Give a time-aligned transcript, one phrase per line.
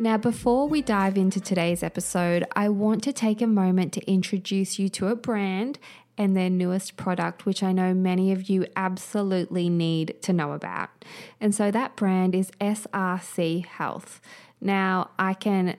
[0.00, 4.78] Now, before we dive into today's episode, I want to take a moment to introduce
[4.78, 5.80] you to a brand
[6.16, 10.90] and their newest product, which I know many of you absolutely need to know about.
[11.40, 14.20] And so that brand is SRC Health.
[14.60, 15.76] Now, I can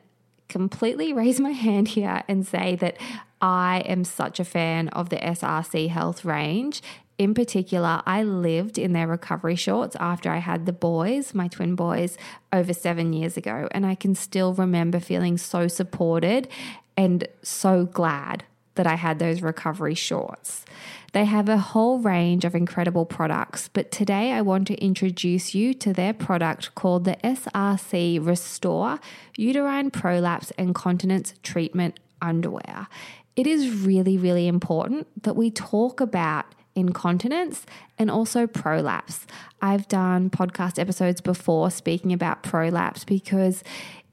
[0.50, 2.98] completely raise my hand here and say that
[3.42, 6.82] I am such a fan of the SRC Health range.
[7.20, 11.76] In particular, I lived in their recovery shorts after I had the boys, my twin
[11.76, 12.18] boys,
[12.54, 13.68] over seven years ago.
[13.72, 16.48] And I can still remember feeling so supported
[16.96, 18.46] and so glad
[18.76, 20.64] that I had those recovery shorts.
[21.12, 25.74] They have a whole range of incredible products, but today I want to introduce you
[25.74, 29.00] to their product called the SRC Restore
[29.36, 32.88] Uterine Prolapse and Continence Treatment Underwear.
[33.36, 37.66] It is really, really important that we talk about incontinence
[37.98, 39.26] and also prolapse.
[39.62, 43.64] I've done podcast episodes before speaking about prolapse because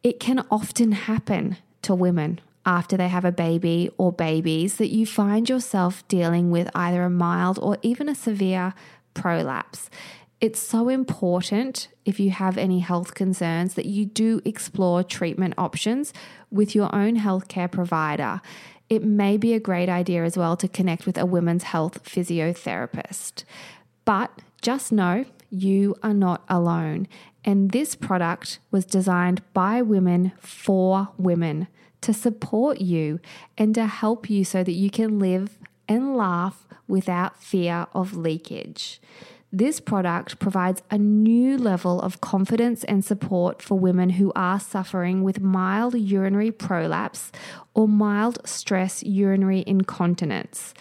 [0.03, 5.07] it can often happen to women after they have a baby or babies that you
[5.07, 8.75] find yourself dealing with either a mild or even a severe
[9.15, 9.89] prolapse.
[10.41, 16.13] It's so important if you have any health concerns that you do explore treatment options
[16.51, 18.43] with your own healthcare provider
[18.89, 23.45] it may be a great idea as well to connect with a women's health physiotherapist.
[24.05, 24.31] But
[24.63, 27.09] just know you are not alone.
[27.45, 31.69] And this product was designed by women for women
[32.01, 33.21] to support you
[33.57, 35.59] and to help you so that you can live
[35.89, 39.01] and laugh without fear of leakage.
[39.57, 45.23] This product provides a new level of confidence and support for women who are suffering
[45.23, 47.33] with mild urinary prolapse
[47.73, 50.75] or mild stress urinary incontinence.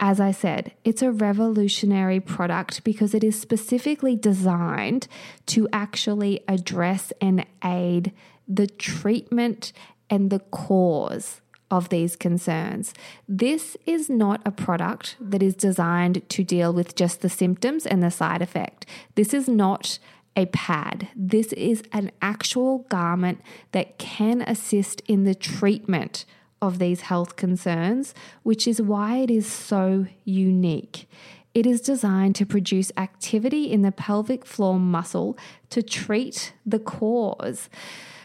[0.00, 5.08] As I said, it's a revolutionary product because it is specifically designed
[5.48, 8.12] to actually address and aid
[8.48, 9.74] the treatment
[10.08, 11.41] and the cause
[11.72, 12.92] of these concerns.
[13.26, 18.02] This is not a product that is designed to deal with just the symptoms and
[18.02, 18.84] the side effect.
[19.14, 19.98] This is not
[20.36, 21.08] a pad.
[21.16, 23.40] This is an actual garment
[23.72, 26.26] that can assist in the treatment
[26.60, 31.08] of these health concerns, which is why it is so unique.
[31.54, 35.38] It is designed to produce activity in the pelvic floor muscle
[35.70, 37.70] to treat the cause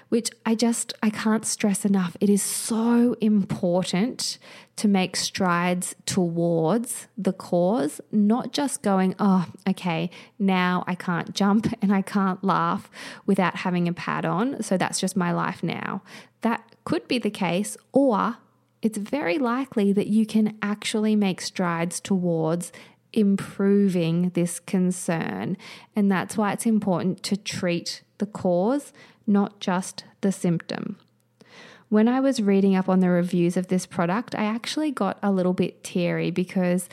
[0.10, 2.16] which I just I can't stress enough.
[2.20, 4.38] It is so important
[4.78, 10.10] to make strides towards the cause, not just going, "Oh, okay,
[10.40, 12.90] now I can't jump and I can't laugh
[13.26, 16.02] without having a pad on, so that's just my life now."
[16.42, 18.38] That could be the case or
[18.82, 22.72] it's very likely that you can actually make strides towards
[23.14, 25.58] improving this concern.
[25.96, 28.94] And that's why it's important to treat the cause
[29.28, 30.98] not just the symptom.
[31.90, 35.32] When I was reading up on the reviews of this product, I actually got a
[35.32, 36.90] little bit teary because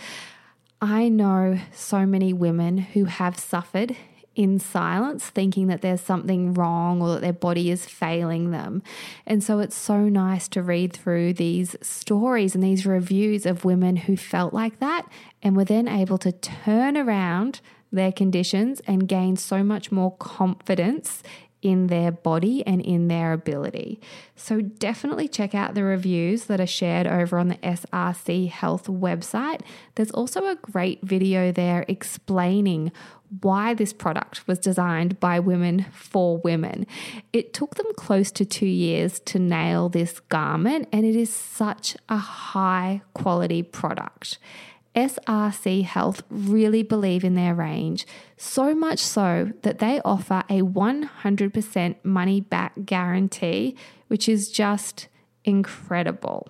[0.80, 3.96] I know so many women who have suffered
[4.34, 8.82] in silence, thinking that there's something wrong or that their body is failing them.
[9.26, 13.96] And so it's so nice to read through these stories and these reviews of women
[13.96, 15.06] who felt like that
[15.42, 17.60] and were then able to turn around
[17.92, 21.22] their conditions and gain so much more confidence
[21.64, 23.98] in their body and in their ability.
[24.36, 29.62] So definitely check out the reviews that are shared over on the SRC Health website.
[29.94, 32.92] There's also a great video there explaining
[33.40, 36.86] why this product was designed by women for women.
[37.32, 41.96] It took them close to two years to nail this garment, and it is such
[42.08, 44.38] a high quality product.
[44.94, 48.06] SRC Health really believe in their range,
[48.36, 53.76] so much so that they offer a 100% money back guarantee,
[54.08, 55.08] which is just
[55.44, 56.48] incredible.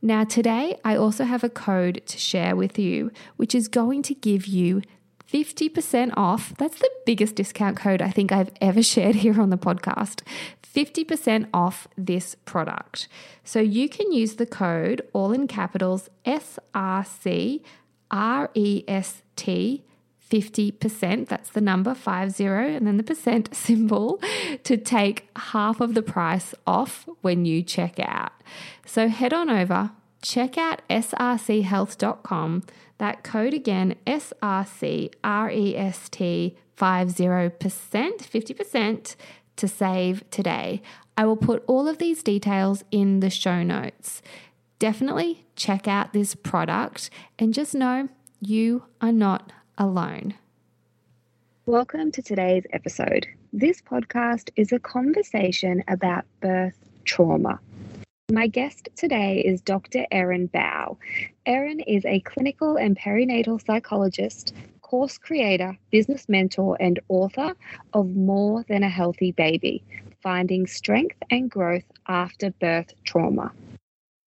[0.00, 4.14] Now, today I also have a code to share with you, which is going to
[4.14, 4.82] give you
[5.30, 6.54] 50% off.
[6.56, 10.22] That's the biggest discount code I think I've ever shared here on the podcast.
[10.62, 13.08] 50% off this product.
[13.44, 17.62] So you can use the code all in capitals SRC
[18.10, 19.22] REST
[20.30, 24.20] 50%, that's the number 50 and then the percent symbol
[24.64, 28.32] to take half of the price off when you check out.
[28.84, 29.90] So head on over,
[30.20, 32.64] check out srchealth.com.
[32.98, 39.16] That code again, SRC REST 50%, 50%
[39.56, 40.82] to save today.
[41.16, 44.20] I will put all of these details in the show notes.
[44.80, 48.08] Definitely check out this product and just know
[48.40, 50.34] you are not alone.
[51.66, 53.26] Welcome to today's episode.
[53.52, 57.60] This podcast is a conversation about birth trauma.
[58.30, 60.06] My guest today is Dr.
[60.10, 60.98] Erin Bowe.
[61.46, 64.52] Erin is a clinical and perinatal psychologist,
[64.82, 67.56] course creator, business mentor, and author
[67.94, 69.82] of More Than a Healthy Baby
[70.22, 73.50] Finding Strength and Growth After Birth Trauma.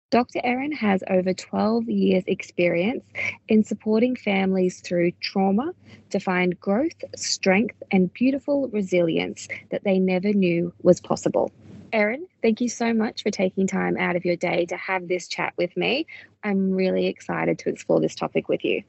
[0.09, 0.41] Dr.
[0.43, 3.03] Erin has over 12 years' experience
[3.49, 5.75] in supporting families through trauma
[6.09, 11.51] to find growth, strength, and beautiful resilience that they never knew was possible.
[11.93, 15.27] Erin, thank you so much for taking time out of your day to have this
[15.27, 16.07] chat with me.
[16.43, 18.83] I'm really excited to explore this topic with you.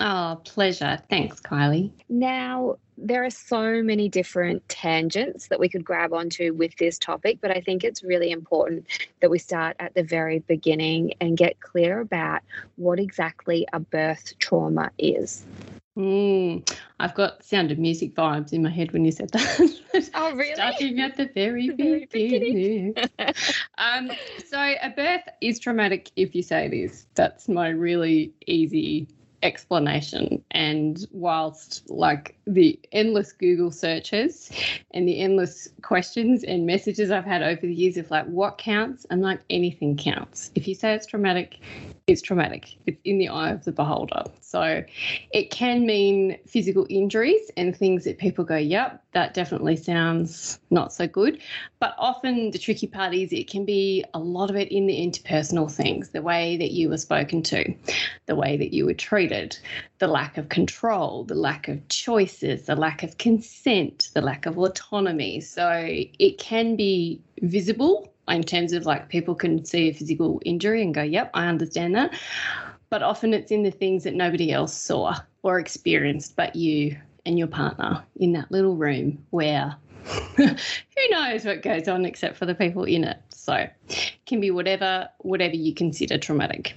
[0.00, 0.98] Oh, pleasure.
[1.10, 1.90] Thanks, Kylie.
[2.08, 7.38] Now, there are so many different tangents that we could grab onto with this topic,
[7.40, 8.86] but I think it's really important
[9.20, 12.42] that we start at the very beginning and get clear about
[12.76, 15.44] what exactly a birth trauma is.
[15.98, 19.74] Mm, I've got Sound of Music vibes in my head when you said that.
[20.14, 20.54] Oh, really?
[20.54, 22.94] Starting at the very, very beginning.
[23.78, 24.10] um,
[24.46, 27.06] so, a birth is traumatic if you say this.
[27.14, 29.08] That's my really easy
[29.42, 30.44] explanation.
[30.52, 34.52] And whilst like the endless Google searches
[34.92, 39.04] and the endless questions and messages I've had over the years of like what counts,
[39.10, 40.52] I'm like anything counts.
[40.54, 41.58] If you say it's traumatic,
[42.08, 42.74] it's traumatic.
[42.86, 44.24] It's in the eye of the beholder.
[44.40, 44.82] So
[45.32, 50.90] it can mean physical injuries and things that people go, yep, that definitely sounds not
[50.90, 51.38] so good.
[51.80, 54.96] But often the tricky part is it can be a lot of it in the
[54.96, 57.74] interpersonal things, the way that you were spoken to,
[58.24, 59.58] the way that you were treated,
[59.98, 64.56] the lack of control, the lack of choices, the lack of consent, the lack of
[64.56, 65.42] autonomy.
[65.42, 70.82] So it can be visible in terms of like people can see a physical injury
[70.82, 72.12] and go, yep, I understand that.
[72.90, 76.96] But often it's in the things that nobody else saw or experienced but you
[77.26, 79.76] and your partner in that little room where
[80.36, 80.46] who
[81.10, 83.18] knows what goes on except for the people in it.
[83.28, 83.54] So
[83.88, 86.74] it can be whatever whatever you consider traumatic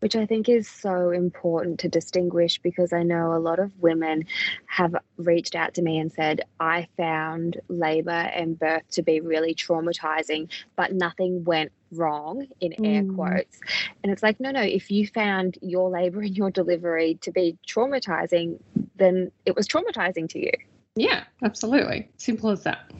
[0.00, 4.24] which I think is so important to distinguish because I know a lot of women
[4.66, 9.54] have reached out to me and said, I found labor and birth to be really
[9.54, 13.14] traumatizing, but nothing went wrong in air Mm.
[13.14, 13.60] quotes.
[14.02, 17.56] And it's like, no, no, if you found your labor and your delivery to be
[17.66, 18.60] traumatizing,
[18.96, 20.52] then it was traumatizing to you.
[20.96, 22.08] Yeah, absolutely.
[22.18, 22.90] Simple as that.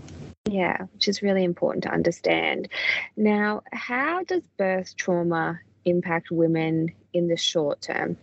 [0.46, 2.68] Yeah, which is really important to understand.
[3.16, 8.16] Now, how does birth trauma impact women in the short term?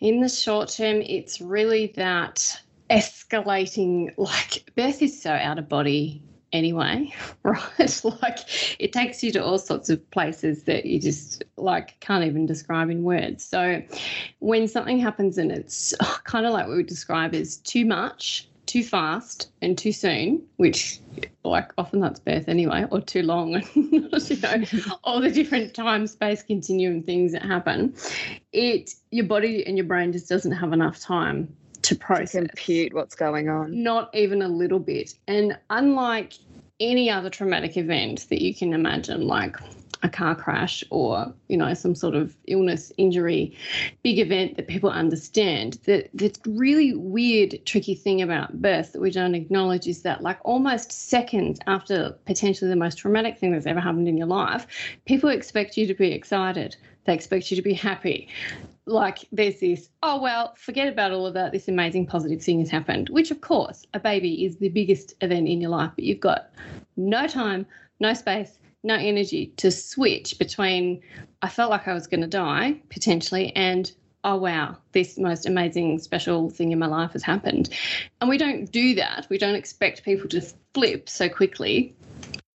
[0.00, 2.60] In the short term, it's really that
[2.90, 6.22] escalating, like, birth is so out of body
[6.52, 8.00] anyway, right?
[8.22, 8.38] like,
[8.80, 12.90] it takes you to all sorts of places that you just, like, can't even describe
[12.90, 13.44] in words.
[13.44, 13.82] So,
[14.40, 15.94] when something happens and it's
[16.24, 21.00] kind of like what we describe as too much, too fast, and too soon, which,
[21.44, 24.18] like, often that's birth anyway, or too long, and, you know,
[25.04, 27.94] all the different time space continuum things that happen
[28.52, 32.92] it your body and your brain just doesn't have enough time to To process compute
[32.92, 33.82] what's going on.
[33.82, 36.34] not even a little bit and unlike
[36.78, 39.56] any other traumatic event that you can imagine like
[40.02, 43.56] a car crash or you know some sort of illness injury
[44.02, 45.78] big event that people understand.
[45.84, 50.38] The, the really weird tricky thing about birth that we don't acknowledge is that like
[50.42, 54.66] almost seconds after potentially the most traumatic thing that's ever happened in your life
[55.04, 56.76] people expect you to be excited.
[57.04, 58.28] They expect you to be happy.
[58.86, 61.52] Like there's this oh well forget about all of that.
[61.52, 65.48] This amazing positive thing has happened which of course a baby is the biggest event
[65.48, 66.50] in your life but you've got
[66.96, 67.66] no time
[68.00, 71.02] no space no energy to switch between
[71.42, 73.90] I felt like I was going to die potentially and
[74.24, 77.70] oh wow this most amazing special thing in my life has happened.
[78.20, 79.26] And we don't do that.
[79.30, 80.42] We don't expect people to
[80.74, 81.94] flip so quickly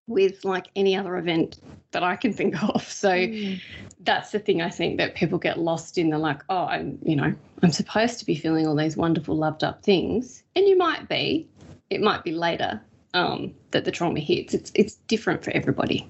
[0.07, 1.59] with like any other event
[1.91, 2.87] that I can think of.
[2.91, 3.61] So mm.
[4.01, 6.09] that's the thing I think that people get lost in.
[6.09, 9.63] The like oh I'm you know I'm supposed to be feeling all these wonderful loved
[9.63, 10.43] up things.
[10.55, 11.47] And you might be.
[11.91, 12.81] It might be later
[13.15, 14.53] um, that the trauma hits.
[14.53, 16.07] It's it's different for everybody.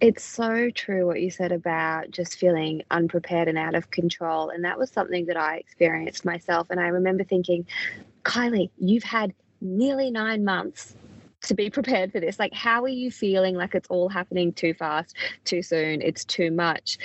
[0.00, 4.50] It's so true what you said about just feeling unprepared and out of control.
[4.50, 6.68] And that was something that I experienced myself.
[6.70, 7.66] And I remember thinking,
[8.24, 10.94] Kylie, you've had nearly nine months
[11.42, 12.38] to be prepared for this.
[12.38, 16.50] Like, how are you feeling like it's all happening too fast, too soon, it's too
[16.50, 16.98] much?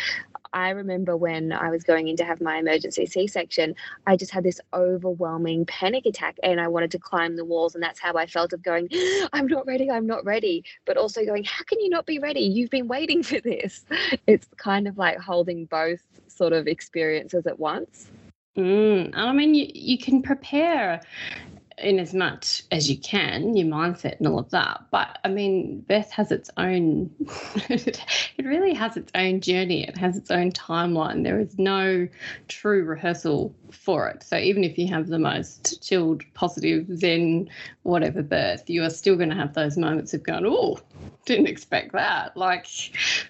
[0.54, 3.76] I remember when I was going in to have my emergency C section,
[4.06, 7.76] I just had this overwhelming panic attack and I wanted to climb the walls.
[7.76, 8.90] And that's how I felt of going,
[9.34, 10.64] I'm not ready, I'm not ready.
[10.86, 12.42] But also going, how can you not be ready?
[12.42, 13.86] You've been waiting for this.
[14.28, 18.10] It's kind of like holding both sort of experiences at once.
[18.58, 21.02] Mm, I mean, you, you can prepare
[21.78, 24.86] in as much as you can, your mindset and all of that.
[24.92, 27.12] But I mean, Beth has its own,
[27.70, 28.00] it
[28.40, 29.88] really has its own journey.
[29.88, 31.24] It has its own timeline.
[31.24, 32.08] There is no
[32.48, 34.24] true rehearsal for it.
[34.24, 37.50] So even if you have the most chilled, positive, zen,
[37.84, 40.80] whatever birth, you are still going to have those moments of going, oh,
[41.26, 42.36] didn't expect that.
[42.36, 42.68] Like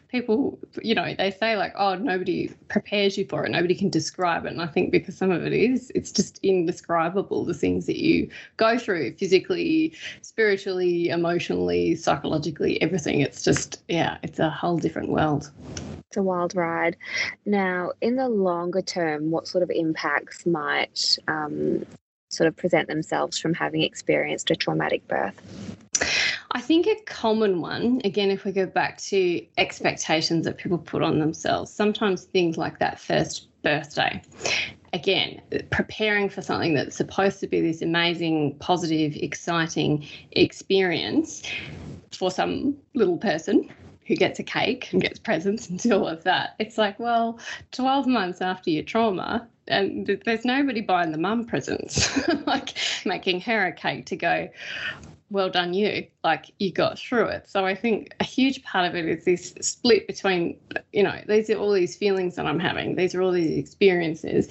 [0.10, 3.52] people, you know, they say like, oh, nobody prepares you for it.
[3.52, 4.52] Nobody can describe it.
[4.52, 8.30] And I think because some of it is, it's just indescribable, the things that you
[8.58, 13.22] go through physically, spiritually, emotionally, psychologically, everything.
[13.22, 15.52] It's just, yeah, it's a whole different world.
[16.10, 16.96] It's a wild ride.
[17.46, 21.86] Now, in the longer term, what sort of impacts might um,
[22.30, 25.36] sort of present themselves from having experienced a traumatic birth?
[26.58, 31.04] I think a common one, again, if we go back to expectations that people put
[31.04, 34.20] on themselves, sometimes things like that first birthday.
[34.92, 41.44] Again, preparing for something that's supposed to be this amazing, positive, exciting experience
[42.12, 43.72] for some little person
[44.08, 46.56] who gets a cake and gets presents and all of that.
[46.58, 47.40] It's like, well,
[47.72, 52.74] 12 months after your trauma, and there's nobody buying the mum presents, like
[53.06, 54.50] making her a cake to go,
[55.30, 56.08] well done you.
[56.24, 57.50] Like you got through it.
[57.50, 60.58] So i think a huge part of it is this split between
[60.94, 62.96] you know these are all these feelings that i'm having.
[62.96, 64.50] These are all these experiences.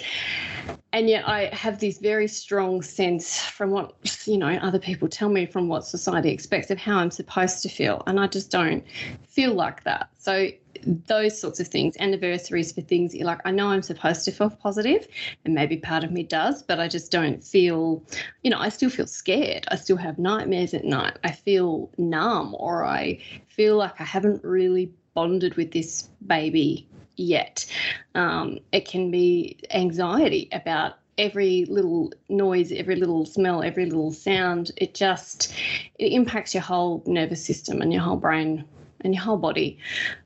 [0.93, 3.95] And yet i have this very strong sense from what
[4.27, 7.69] you know other people tell me from what society expects of how i'm supposed to
[7.69, 8.03] feel.
[8.07, 8.85] And i just don't
[9.29, 10.11] feel like that.
[10.19, 10.49] So
[10.85, 14.51] those sorts of things, anniversaries for things you're like, I know I'm supposed to feel
[14.51, 15.07] positive,
[15.45, 18.03] and maybe part of me does, but I just don't feel,
[18.43, 19.67] you know, I still feel scared.
[19.69, 21.19] I still have nightmares at night.
[21.25, 27.67] I feel numb, or I feel like I haven't really bonded with this baby yet.
[28.15, 34.71] Um, it can be anxiety about every little noise, every little smell, every little sound.
[34.77, 35.55] It just
[35.99, 38.65] it impacts your whole nervous system and your whole brain
[39.03, 39.79] and your whole body.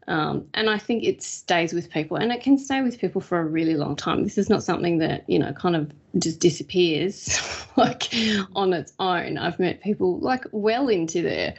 [0.08, 3.38] Um, and I think it stays with people and it can stay with people for
[3.38, 4.24] a really long time.
[4.24, 7.38] This is not something that, you know, kind of just disappears
[7.76, 8.12] like
[8.56, 9.38] on its own.
[9.38, 11.54] I've met people like well into their,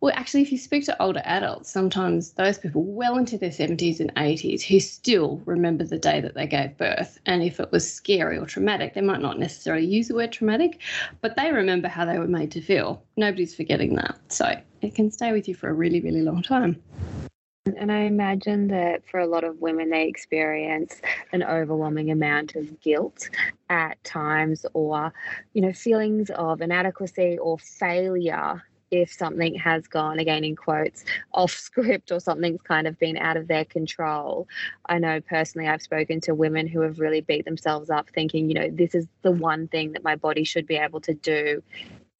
[0.00, 4.00] well, actually, if you speak to older adults, sometimes those people well into their 70s
[4.00, 7.18] and 80s who still remember the day that they gave birth.
[7.26, 10.80] And if it was scary or traumatic, they might not necessarily use the word traumatic,
[11.20, 13.02] but they remember how they were made to feel.
[13.16, 14.18] Nobody's forgetting that.
[14.28, 16.82] So it can stay with you for a really, really long time.
[17.76, 21.00] And I imagine that for a lot of women, they experience
[21.32, 23.30] an overwhelming amount of guilt
[23.70, 25.12] at times, or,
[25.54, 31.52] you know, feelings of inadequacy or failure if something has gone, again in quotes, off
[31.52, 34.46] script or something's kind of been out of their control.
[34.86, 38.54] I know personally I've spoken to women who have really beat themselves up thinking, you
[38.54, 41.62] know, this is the one thing that my body should be able to do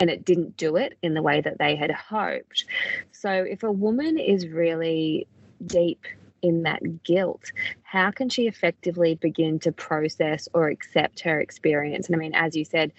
[0.03, 2.65] and it didn't do it in the way that they had hoped.
[3.13, 5.29] So, if a woman is really
[5.65, 6.05] deep
[6.43, 7.53] in that guilt,
[7.85, 12.09] how can she effectively begin to process or accept her experience?
[12.09, 12.93] And I mean, as you said,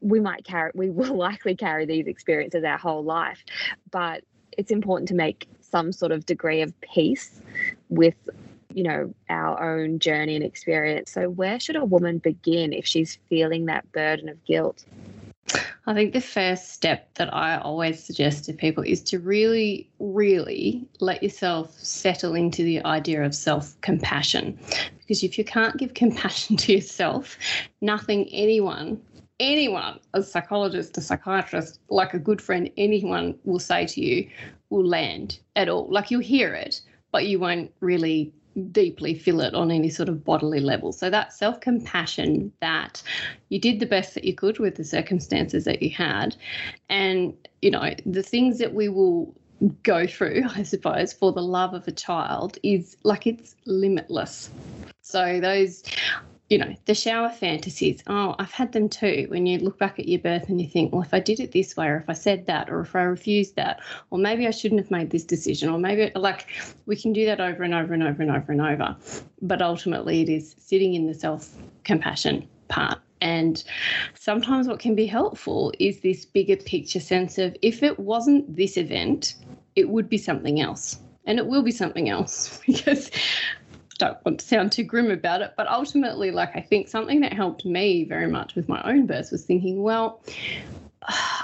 [0.00, 3.44] we might carry, we will likely carry these experiences our whole life,
[3.90, 4.24] but
[4.56, 7.42] it's important to make some sort of degree of peace
[7.90, 8.16] with
[8.72, 13.18] you know our own journey and experience so where should a woman begin if she's
[13.28, 14.84] feeling that burden of guilt
[15.86, 20.86] I think the first step that I always suggest to people is to really, really
[21.00, 24.58] let yourself settle into the idea of self compassion.
[24.98, 27.38] Because if you can't give compassion to yourself,
[27.80, 29.00] nothing anyone,
[29.40, 34.28] anyone, a psychologist, a psychiatrist, like a good friend, anyone will say to you
[34.70, 35.86] will land at all.
[35.90, 40.24] Like you'll hear it, but you won't really deeply feel it on any sort of
[40.24, 40.92] bodily level.
[40.92, 43.02] So that self compassion that
[43.48, 46.36] you did the best that you could with the circumstances that you had.
[46.88, 49.34] And, you know, the things that we will
[49.82, 54.50] go through, I suppose, for the love of a child is like it's limitless.
[55.02, 55.82] So those
[56.48, 58.02] you know, the shower fantasies.
[58.06, 59.26] Oh, I've had them too.
[59.28, 61.52] When you look back at your birth and you think, well, if I did it
[61.52, 64.50] this way, or if I said that, or if I refused that, or maybe I
[64.50, 66.46] shouldn't have made this decision, or maybe like
[66.86, 68.96] we can do that over and over and over and over and over.
[69.42, 72.98] But ultimately, it is sitting in the self compassion part.
[73.20, 73.62] And
[74.14, 78.76] sometimes what can be helpful is this bigger picture sense of if it wasn't this
[78.76, 79.34] event,
[79.76, 80.98] it would be something else.
[81.26, 83.10] And it will be something else because
[83.98, 87.32] don't want to sound too grim about it, but ultimately, like I think something that
[87.32, 90.22] helped me very much with my own birth was thinking, well,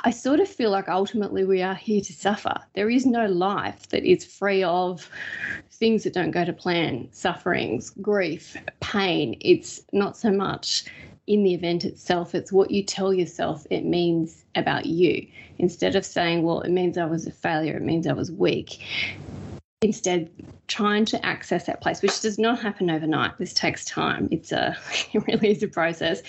[0.04, 2.54] I sort of feel like ultimately we are here to suffer.
[2.74, 5.08] There is no life that is free of
[5.72, 9.36] things that don't go to plan, sufferings, grief, pain.
[9.40, 10.84] It's not so much
[11.26, 15.26] in the event itself, it's what you tell yourself it means about you.
[15.58, 18.84] Instead of saying, well, it means I was a failure, it means I was weak,
[19.84, 20.30] instead
[20.66, 23.36] trying to access that place which does not happen overnight.
[23.36, 24.28] This takes time.
[24.30, 24.76] It's a
[25.12, 26.22] it really is a process.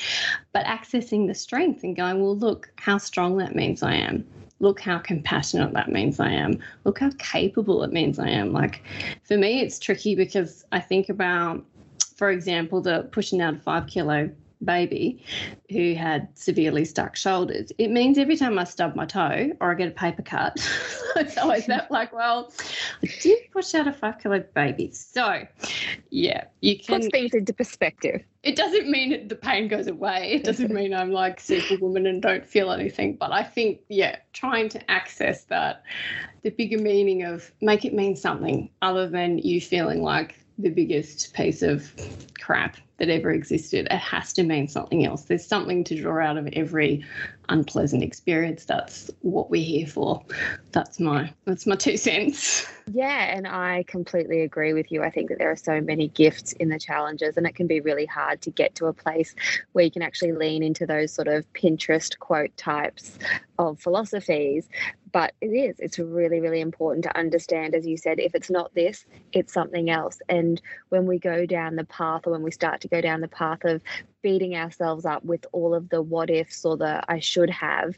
[0.52, 4.26] But accessing the strength and going well look how strong that means i am.
[4.60, 6.60] Look how compassionate that means i am.
[6.84, 8.52] Look how capable it means i am.
[8.52, 8.84] Like
[9.24, 11.64] for me it's tricky because i think about
[12.18, 14.30] for example the pushing out five kilo
[14.64, 15.24] baby
[15.70, 19.76] who had severely stuck shoulders, it means every time I stub my toe or I
[19.76, 20.54] get a paper cut,
[21.16, 22.52] it's always that like, well,
[23.04, 24.92] I did push out a five kilo baby.
[24.92, 25.46] So,
[26.10, 27.02] yeah, you can.
[27.02, 28.24] Puts things into perspective.
[28.44, 30.32] It doesn't mean the pain goes away.
[30.32, 33.16] It doesn't mean I'm like superwoman and don't feel anything.
[33.16, 35.84] But I think, yeah, trying to access that,
[36.44, 41.34] the bigger meaning of make it mean something other than you feeling like the biggest
[41.34, 41.92] piece of
[42.40, 43.88] crap that ever existed.
[43.92, 45.24] It has to mean something else.
[45.24, 47.04] There's something to draw out of every
[47.50, 48.66] unpleasant experience.
[48.66, 50.24] That's what we're here for.
[50.72, 52.68] That's my that's my two cents.
[52.92, 55.04] Yeah, and I completely agree with you.
[55.04, 57.82] I think that there are so many gifts in the challenges, and it can be
[57.82, 59.36] really hard to get to a place
[59.74, 63.18] where you can actually lean into those sort of Pinterest quote types
[63.58, 64.70] of philosophies
[65.16, 65.80] but it is.
[65.80, 69.90] It's really really important to understand as you said if it's not this it's something
[69.90, 70.20] else.
[70.28, 73.30] And when we go down the path or when we start to go down the
[73.30, 73.82] path of
[74.22, 77.98] beating ourselves up with all of the what ifs or the i should have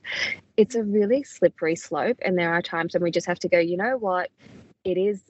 [0.57, 2.17] it's a really slippery slope.
[2.21, 4.29] And there are times when we just have to go you know what?
[4.83, 5.23] It is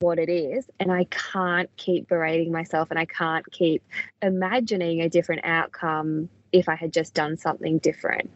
[0.00, 3.82] what it is and I can't keep berating myself and I can't keep
[4.20, 8.30] imagining a different outcome if I had just done something different.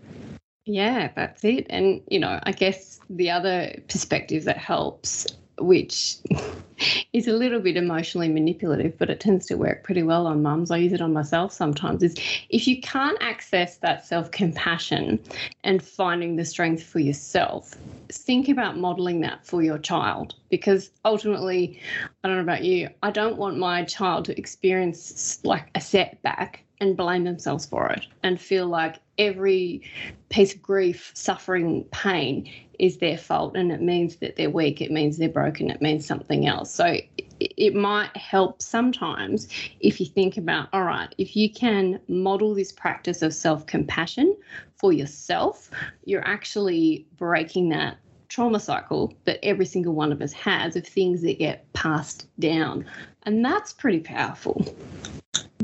[0.67, 1.67] Yeah, that's it.
[1.69, 5.27] And, you know, I guess the other perspective that helps,
[5.59, 6.17] which
[7.13, 10.71] is a little bit emotionally manipulative, but it tends to work pretty well on mums.
[10.71, 12.15] I use it on myself sometimes, is
[12.49, 15.21] if you can't access that self compassion
[15.65, 17.75] and finding the strength for yourself,
[18.11, 20.35] think about modeling that for your child.
[20.49, 21.79] Because ultimately,
[22.23, 26.64] I don't know about you, I don't want my child to experience like a setback
[26.81, 29.83] and blame themselves for it and feel like every
[30.29, 34.91] piece of grief, suffering, pain is their fault and it means that they're weak, it
[34.91, 36.75] means they're broken, it means something else.
[36.75, 36.97] So
[37.41, 39.49] it, might help sometimes
[39.81, 44.37] if you think about all right, if you can model this practice of self compassion
[44.77, 45.71] for yourself,
[46.05, 51.23] you're actually breaking that trauma cycle that every single one of us has of things
[51.23, 52.85] that get passed down.
[53.25, 54.65] And that's pretty powerful.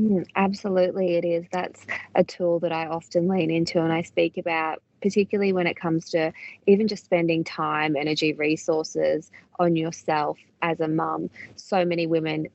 [0.01, 1.45] Mm, absolutely, it is.
[1.51, 1.85] That's
[2.15, 6.09] a tool that I often lean into and I speak about, particularly when it comes
[6.11, 6.33] to
[6.67, 11.29] even just spending time, energy, resources on yourself as a mum.
[11.55, 12.47] So many women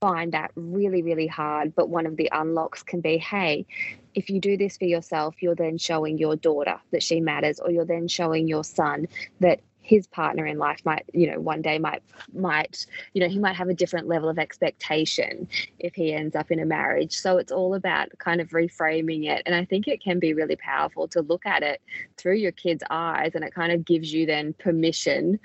[0.00, 1.74] find that really, really hard.
[1.74, 3.66] But one of the unlocks can be hey,
[4.14, 7.70] if you do this for yourself, you're then showing your daughter that she matters, or
[7.70, 9.08] you're then showing your son
[9.40, 13.38] that his partner in life might you know one day might might you know he
[13.38, 15.46] might have a different level of expectation
[15.78, 19.42] if he ends up in a marriage so it's all about kind of reframing it
[19.44, 21.82] and i think it can be really powerful to look at it
[22.16, 25.38] through your kids eyes and it kind of gives you then permission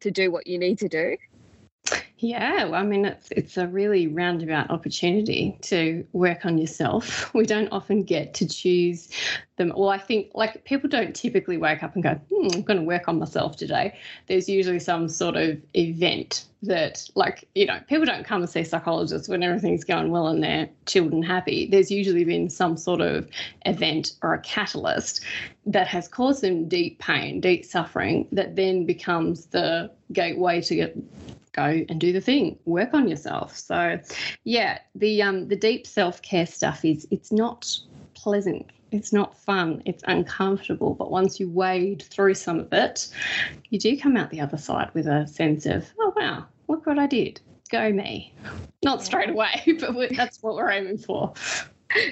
[0.00, 1.16] to do what you need to do?
[2.18, 7.30] Yeah, I mean, it's it's a really roundabout opportunity to work on yourself.
[7.34, 9.10] We don't often get to choose
[9.58, 9.70] them.
[9.76, 12.86] Well, I think like people don't typically wake up and go, hmm, "I'm going to
[12.86, 18.06] work on myself today." There's usually some sort of event that, like, you know, people
[18.06, 21.66] don't come and see psychologists when everything's going well and they're chilled and happy.
[21.66, 23.28] There's usually been some sort of
[23.66, 25.22] event or a catalyst
[25.66, 30.96] that has caused them deep pain, deep suffering, that then becomes the gateway to get
[31.56, 33.56] go and do the thing work on yourself.
[33.56, 33.98] So
[34.44, 37.74] yeah the um the deep self-care stuff is it's not
[38.14, 38.66] pleasant.
[38.92, 39.82] It's not fun.
[39.84, 40.94] It's uncomfortable.
[40.94, 43.08] But once you wade through some of it
[43.70, 46.98] you do come out the other side with a sense of oh wow look what
[46.98, 47.40] i did.
[47.70, 48.32] Go me.
[48.84, 51.32] Not straight away but that's what we're aiming for.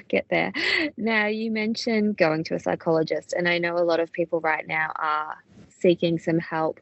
[0.07, 0.51] Get there.
[0.97, 4.67] Now you mentioned going to a psychologist and i know a lot of people right
[4.67, 5.37] now are
[5.85, 6.79] seeking some help.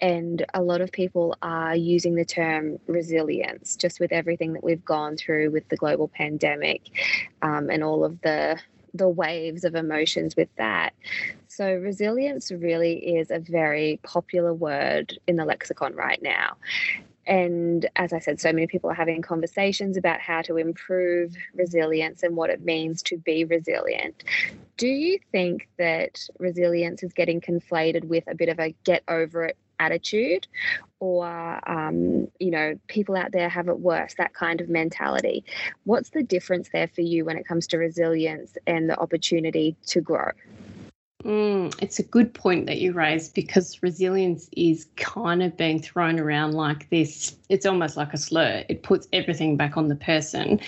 [0.00, 4.84] And a lot of people are using the term resilience just with everything that we've
[4.84, 6.80] gone through with the global pandemic
[7.42, 8.58] um, and all of the
[8.94, 10.94] the waves of emotions with that.
[11.48, 16.56] So, resilience really is a very popular word in the lexicon right now.
[17.26, 22.22] And as I said, so many people are having conversations about how to improve resilience
[22.22, 24.22] and what it means to be resilient.
[24.76, 29.46] Do you think that resilience is getting conflated with a bit of a get over
[29.46, 30.46] it attitude?
[31.00, 35.44] Or um, you know people out there have it worse that kind of mentality.
[35.84, 40.00] What's the difference there for you when it comes to resilience and the opportunity to
[40.00, 40.30] grow
[41.26, 46.20] Mm, it's a good point that you raised because resilience is kind of being thrown
[46.20, 47.36] around like this.
[47.48, 48.64] It's almost like a slur.
[48.68, 50.60] It puts everything back on the person.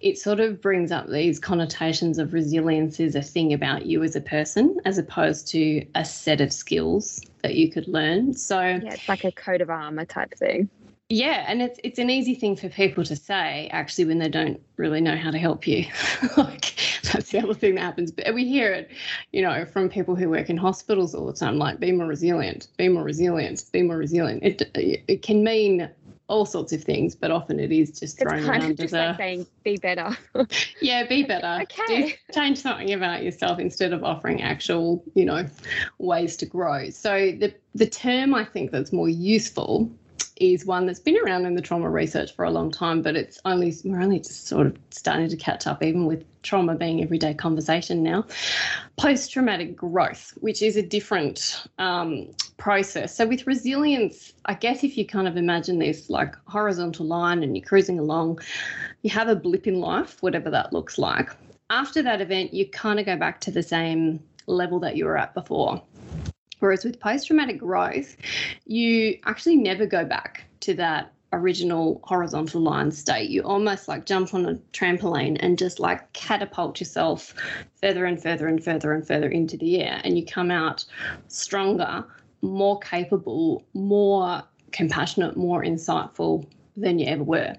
[0.00, 4.14] It sort of brings up these connotations of resilience is a thing about you as
[4.14, 8.34] a person, as opposed to a set of skills that you could learn.
[8.34, 10.68] So, yeah, it's like a coat of armor type thing.
[11.10, 14.60] Yeah, and it's it's an easy thing for people to say actually when they don't
[14.76, 15.84] really know how to help you.
[16.36, 16.74] like
[17.12, 18.10] that's the other thing that happens.
[18.10, 18.90] But we hear it,
[19.30, 22.68] you know, from people who work in hospitals all the time, like be more resilient,
[22.78, 24.42] be more resilient, be more resilient.
[24.42, 25.90] It it can mean
[26.28, 29.08] all sorts of things, but often it is just thrown it's kind of just a
[29.08, 30.16] like saying be better.
[30.80, 31.62] yeah, be better.
[31.64, 32.08] Okay.
[32.08, 35.46] Do, change something about yourself instead of offering actual, you know,
[35.98, 36.88] ways to grow.
[36.88, 39.90] So the the term I think that's more useful
[40.36, 43.40] is one that's been around in the trauma research for a long time, but it's
[43.44, 47.34] only we're only just sort of starting to catch up, even with trauma being everyday
[47.34, 48.24] conversation now.
[48.96, 53.14] Post traumatic growth, which is a different um, process.
[53.16, 57.56] So with resilience, I guess if you kind of imagine this like horizontal line and
[57.56, 58.40] you're cruising along,
[59.02, 61.30] you have a blip in life, whatever that looks like.
[61.70, 65.16] After that event, you kind of go back to the same level that you were
[65.16, 65.82] at before.
[66.64, 68.16] Whereas with post traumatic growth,
[68.64, 73.28] you actually never go back to that original horizontal line state.
[73.28, 77.34] You almost like jump on a trampoline and just like catapult yourself
[77.82, 80.00] further and further and further and further into the air.
[80.04, 80.86] And you come out
[81.28, 82.02] stronger,
[82.40, 86.46] more capable, more compassionate, more insightful,
[86.76, 87.54] than you ever were.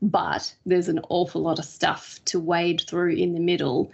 [0.00, 3.90] But there's an awful lot of stuff to wade through in the middle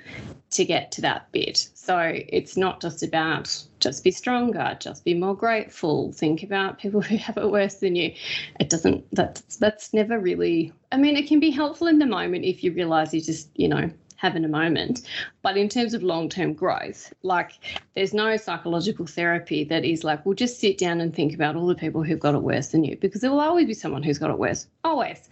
[0.50, 1.68] to get to that bit.
[1.87, 7.01] So it's not just about just be stronger, just be more grateful, think about people
[7.09, 8.12] who have it worse than you.
[8.59, 12.44] It doesn't that's that's never really I mean it can be helpful in the moment
[12.44, 15.03] if you realize you just, you know, having a moment.
[15.42, 17.53] But in terms of long term growth, like
[17.94, 21.68] there's no psychological therapy that is like, we'll just sit down and think about all
[21.68, 24.18] the people who've got it worse than you, because there will always be someone who's
[24.18, 24.66] got it worse.
[24.83, 25.29] Always.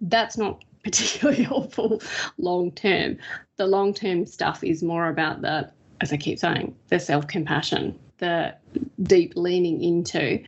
[0.00, 2.00] That's not particularly helpful
[2.38, 3.18] long term.
[3.56, 7.98] The long term stuff is more about the, as I keep saying, the self compassion,
[8.18, 8.54] the
[9.02, 10.42] deep leaning into,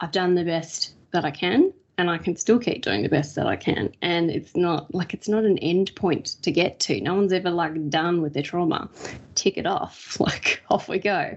[0.00, 3.34] I've done the best that I can and I can still keep doing the best
[3.34, 3.92] that I can.
[4.00, 6.98] And it's not like it's not an end point to get to.
[7.00, 8.88] No one's ever like done with their trauma.
[9.34, 11.36] Tick it off, like off we go.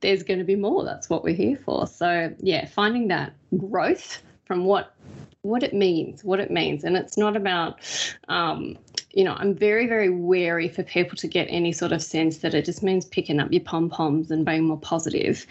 [0.00, 0.84] There's going to be more.
[0.84, 1.86] That's what we're here for.
[1.86, 4.94] So yeah, finding that growth from what
[5.40, 7.80] what it means, what it means, and it's not about.
[8.28, 8.76] Um,
[9.14, 12.52] you know, I'm very, very wary for people to get any sort of sense that
[12.52, 15.46] it just means picking up your pom poms and being more positive.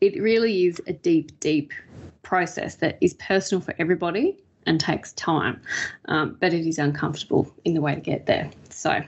[0.00, 1.72] It really is a deep, deep
[2.22, 5.60] process that is personal for everybody and takes time,
[6.06, 8.50] um, but it is uncomfortable in the way to get there.
[8.70, 9.02] So,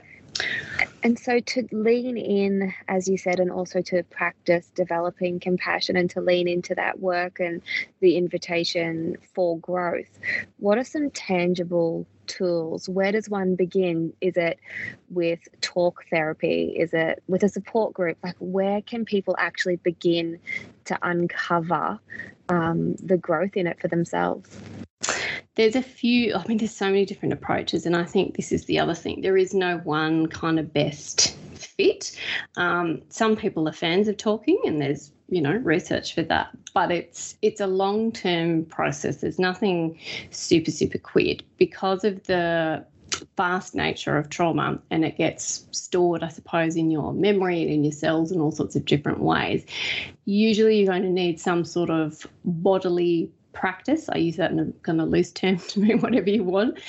[1.03, 6.09] And so to lean in, as you said, and also to practice developing compassion and
[6.11, 7.61] to lean into that work and
[7.99, 10.19] the invitation for growth,
[10.57, 12.89] what are some tangible tools?
[12.89, 14.13] Where does one begin?
[14.21, 14.59] Is it
[15.09, 16.75] with talk therapy?
[16.77, 18.17] Is it with a support group?
[18.23, 20.39] Like, where can people actually begin
[20.85, 21.99] to uncover
[22.49, 24.57] um, the growth in it for themselves?
[25.57, 28.65] There's a few i mean there's so many different approaches and i think this is
[28.65, 29.21] the other thing.
[29.21, 32.17] There is no one kind of best fit.
[32.55, 36.91] Um, some people are fans of talking and there's you know research for that but
[36.91, 39.17] it's it's a long term process.
[39.17, 42.85] There's nothing super super quick because of the
[43.35, 47.83] fast nature of trauma and it gets stored i suppose in your memory and in
[47.83, 49.65] your cells in all sorts of different ways
[50.25, 54.07] usually you're going to need some sort of bodily practice.
[54.09, 56.79] I use that in a kind of loose term to mean whatever you want,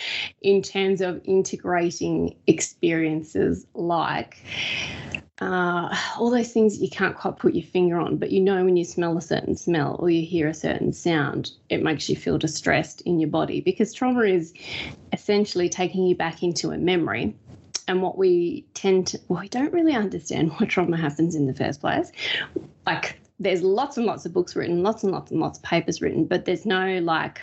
[0.43, 4.39] in terms of integrating experiences like
[5.41, 8.65] uh, all those things that you can't quite put your finger on, but you know
[8.65, 12.17] when you smell a certain smell or you hear a certain sound, it makes you
[12.17, 14.53] feel distressed in your body because trauma is
[15.13, 17.35] essentially taking you back into a memory.
[17.87, 21.55] And what we tend to, well, we don't really understand why trauma happens in the
[21.55, 22.11] first place.
[22.85, 26.01] Like there's lots and lots of books written, lots and lots and lots of papers
[26.01, 27.41] written, but there's no like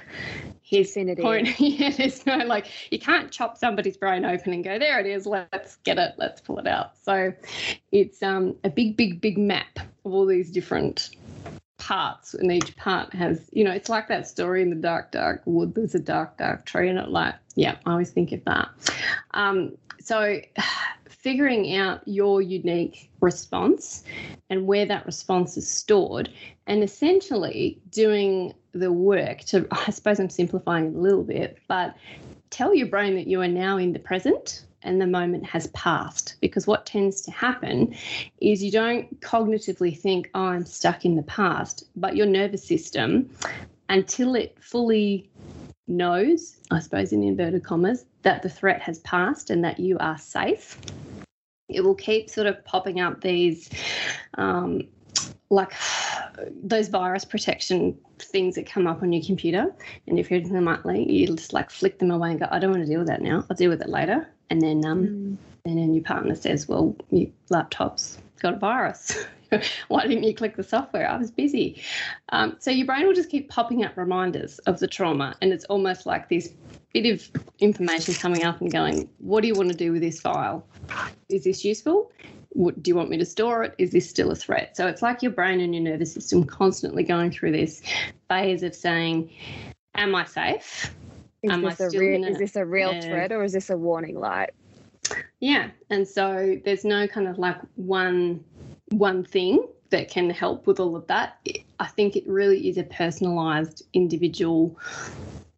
[0.62, 1.23] his Definitive.
[1.23, 1.60] point.
[1.60, 5.25] yeah, there's no like you can't chop somebody's brain open and go there it is.
[5.25, 6.15] Let's get it.
[6.17, 6.97] Let's pull it out.
[7.01, 7.34] So
[7.91, 11.12] it's um, a big, big, big map of all these different
[11.86, 15.43] parts and each part has you know it's like that story in the dark dark
[15.45, 15.76] wood.
[15.76, 17.10] There's a dark dark tree and it.
[17.10, 18.69] Like yeah i always think of that.
[19.36, 20.39] Um, so
[21.10, 24.04] figuring out your unique response
[24.50, 26.30] and where that response is stored,
[26.65, 31.95] and essentially doing the work to, I suppose I'm simplifying it a little bit, but
[32.50, 36.36] tell your brain that you are now in the present and the moment has passed.
[36.41, 37.95] Because what tends to happen
[38.39, 43.30] is you don't cognitively think, oh, I'm stuck in the past, but your nervous system,
[43.89, 45.30] until it fully
[45.88, 50.17] knows, I suppose in inverted commas, that the threat has passed and that you are
[50.17, 50.80] safe,
[51.69, 53.69] it will keep sort of popping up these
[54.36, 54.82] um,
[55.50, 55.74] like
[56.63, 59.74] those virus protection things that come up on your computer.
[60.08, 62.60] And if you're hitting them lightly you just like flick them away and go i
[62.60, 63.45] don't want to deal with that now.
[63.50, 65.38] I'll deal with it later and then um mm.
[65.65, 69.25] and then your partner says well your laptop's got a virus
[69.88, 71.81] why didn't you click the software i was busy
[72.29, 75.65] um, so your brain will just keep popping up reminders of the trauma and it's
[75.65, 76.53] almost like this
[76.93, 77.29] bit of
[77.60, 80.65] information coming up and going what do you want to do with this file
[81.29, 82.12] is this useful?
[82.49, 83.75] What, do you want me to store it?
[83.77, 84.77] Is this still a threat?
[84.77, 87.81] So it's like your brain and your nervous system constantly going through this
[88.29, 89.31] phase of saying,
[89.95, 90.93] Am I safe?
[91.45, 93.77] Is, Am this, a real, is this a real uh, threat or is this a
[93.77, 94.51] warning light?
[95.39, 95.69] Yeah.
[95.89, 98.43] And so there's no kind of like one
[98.89, 101.38] one thing that can help with all of that.
[101.79, 104.77] I think it really is a personalized individual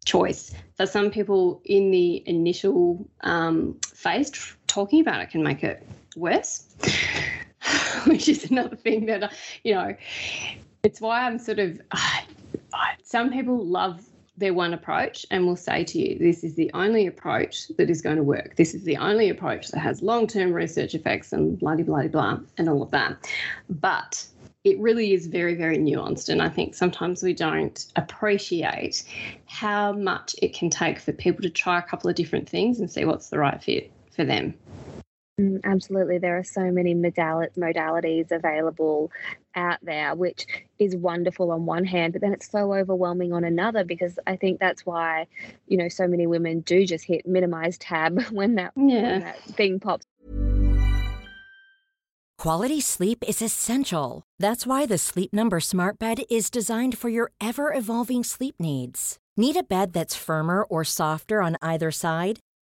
[0.04, 0.54] choice.
[0.76, 6.66] For some people in the initial um, phase, talking about it can make it worse,
[8.06, 9.32] which is another thing that,
[9.64, 9.94] you know,
[10.82, 11.80] it's why I'm sort of,
[13.02, 14.07] some people love
[14.38, 18.00] their one approach and will say to you, this is the only approach that is
[18.00, 18.54] going to work.
[18.56, 22.08] This is the only approach that has long term research effects and blah, blah, blah,
[22.08, 23.30] blah, and all of that.
[23.68, 24.24] But
[24.64, 26.28] it really is very, very nuanced.
[26.28, 29.04] And I think sometimes we don't appreciate
[29.46, 32.90] how much it can take for people to try a couple of different things and
[32.90, 34.54] see what's the right fit for them.
[35.40, 36.18] Mm, absolutely.
[36.18, 39.10] There are so many modal- modalities available
[39.58, 40.46] out there, which
[40.78, 44.60] is wonderful on one hand, but then it's so overwhelming on another because I think
[44.60, 45.26] that's why,
[45.66, 49.02] you know, so many women do just hit minimize tab when that, yeah.
[49.02, 50.06] when that thing pops.
[52.38, 54.22] Quality sleep is essential.
[54.38, 59.18] That's why the Sleep Number Smart Bed is designed for your ever evolving sleep needs.
[59.36, 62.38] Need a bed that's firmer or softer on either side?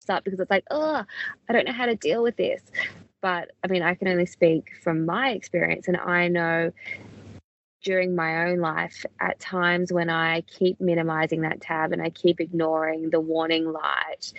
[0.00, 1.04] Start because it's like, oh,
[1.48, 2.62] I don't know how to deal with this.
[3.20, 6.72] But I mean, I can only speak from my experience, and I know
[7.82, 12.40] during my own life at times when I keep minimizing that tab and I keep
[12.40, 14.32] ignoring the warning light,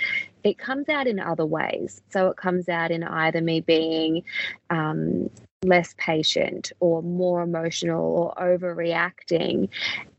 [0.43, 2.01] it comes out in other ways.
[2.09, 4.23] So it comes out in either me being
[4.69, 5.29] um,
[5.63, 9.69] less patient or more emotional or overreacting,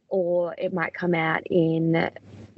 [0.09, 2.11] or it might come out in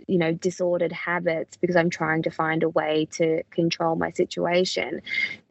[0.06, 5.00] you know disordered habits because i'm trying to find a way to control my situation.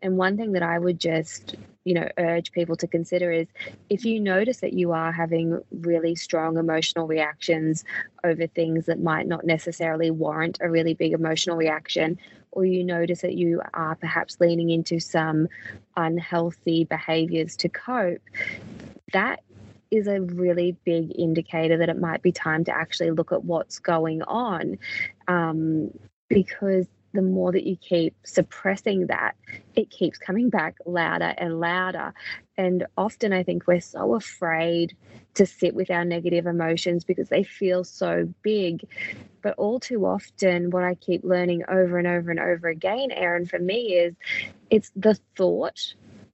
[0.02, 3.48] And one thing that i would just you know urge people to consider is
[3.89, 7.84] if you notice that you are having really strong emotional reactions
[8.24, 12.18] over things that might not necessarily warrant a really big emotional reaction
[12.52, 15.48] or you notice that you are perhaps leaning into some
[15.98, 18.22] unhealthy behaviors to cope
[19.12, 19.42] that
[19.93, 23.77] is a really big indicator that it might be time to actually look at what's
[23.77, 24.77] going on
[25.27, 25.91] um,
[26.29, 29.36] because the more that you keep suppressing that,
[29.75, 32.12] it keeps coming back louder and louder.
[32.58, 34.97] And often I think we're so afraid
[35.36, 38.88] to sit with our negative emotions because they feel so big.
[39.43, 43.45] But all too often, what I keep learning over and over and over again, Erin,
[43.45, 44.15] for me is
[44.71, 45.93] it's the thought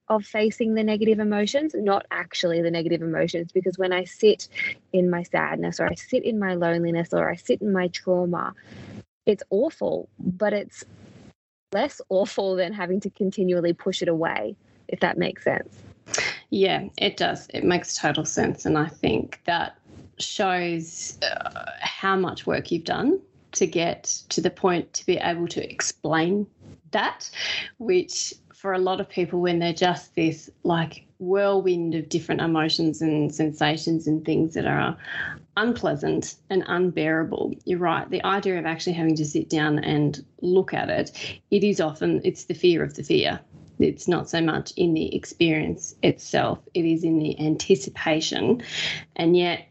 [0.10, 3.52] of facing the negative emotions, not actually the negative emotions.
[3.52, 4.48] Because when I sit
[4.92, 8.54] in my sadness, or I sit in my loneliness, or I sit in my trauma,
[9.26, 10.84] it's awful, but it's
[11.72, 14.56] less awful than having to continually push it away,
[14.88, 15.84] if that makes sense.
[16.50, 17.48] Yeah, it does.
[17.54, 18.66] It makes total sense.
[18.66, 19.78] And I think that
[20.18, 25.48] shows uh, how much work you've done to get to the point to be able
[25.48, 26.48] to explain
[26.92, 27.30] that,
[27.78, 33.02] which for a lot of people when they're just this like whirlwind of different emotions
[33.02, 34.98] and sensations and things that are
[35.56, 38.10] unpleasant and unbearable you're right.
[38.10, 42.20] The idea of actually having to sit down and look at it it is often
[42.26, 43.40] it's the fear of the fear
[43.80, 48.62] it's not so much in the experience itself it is in the anticipation.
[49.16, 49.68] And yet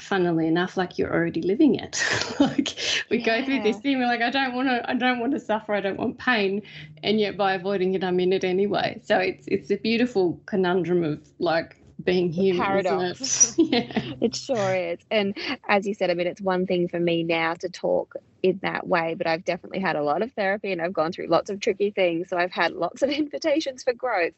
[0.00, 2.02] funnily enough like you're already living it.
[2.40, 2.76] Like
[3.08, 3.40] we yeah.
[3.40, 5.74] go through this thing we're like i don't want to i don't want to suffer
[5.74, 6.62] i don't want pain
[7.04, 9.00] and yet by avoiding it i'm in it anyway.
[9.04, 12.62] So it's it's a beautiful conundrum of like being human.
[12.62, 13.54] Paradox.
[13.58, 13.64] It?
[13.72, 14.14] yeah.
[14.20, 14.98] It sure is.
[15.10, 15.36] And
[15.68, 18.86] as you said, I mean, it's one thing for me now to talk in that
[18.86, 21.60] way, but I've definitely had a lot of therapy and I've gone through lots of
[21.60, 22.28] tricky things.
[22.28, 24.34] So I've had lots of invitations for growth.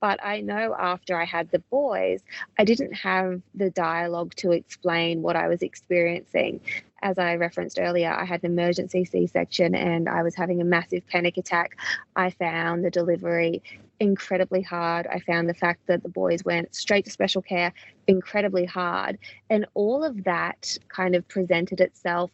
[0.00, 2.22] But I know after I had the boys,
[2.58, 6.60] I didn't have the dialogue to explain what I was experiencing
[7.02, 10.64] as I referenced earlier, I had an emergency C section and I was having a
[10.64, 11.76] massive panic attack.
[12.16, 13.62] I found the delivery
[14.00, 15.06] incredibly hard.
[15.06, 17.72] I found the fact that the boys went straight to special care
[18.06, 19.18] incredibly hard.
[19.50, 22.30] And all of that kind of presented itself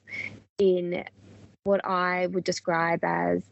[0.59, 1.05] in
[1.65, 3.43] what I would describe as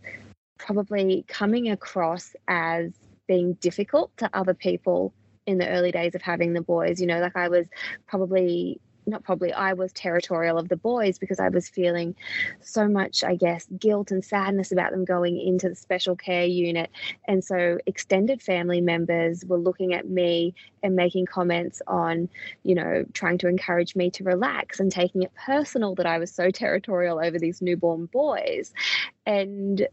[0.59, 2.93] probably coming across as
[3.27, 5.13] being difficult to other people
[5.47, 7.01] in the early days of having the boys.
[7.01, 7.67] You know, like I was
[8.07, 12.15] probably not probably I was territorial of the boys because I was feeling
[12.61, 16.91] so much, I guess, guilt and sadness about them going into the special care unit.
[17.27, 22.29] And so extended family members were looking at me and making comments on,
[22.63, 26.33] you know, trying to encourage me to relax and taking it personal that I was
[26.33, 28.73] so territorial over these newborn boys.
[29.25, 29.87] And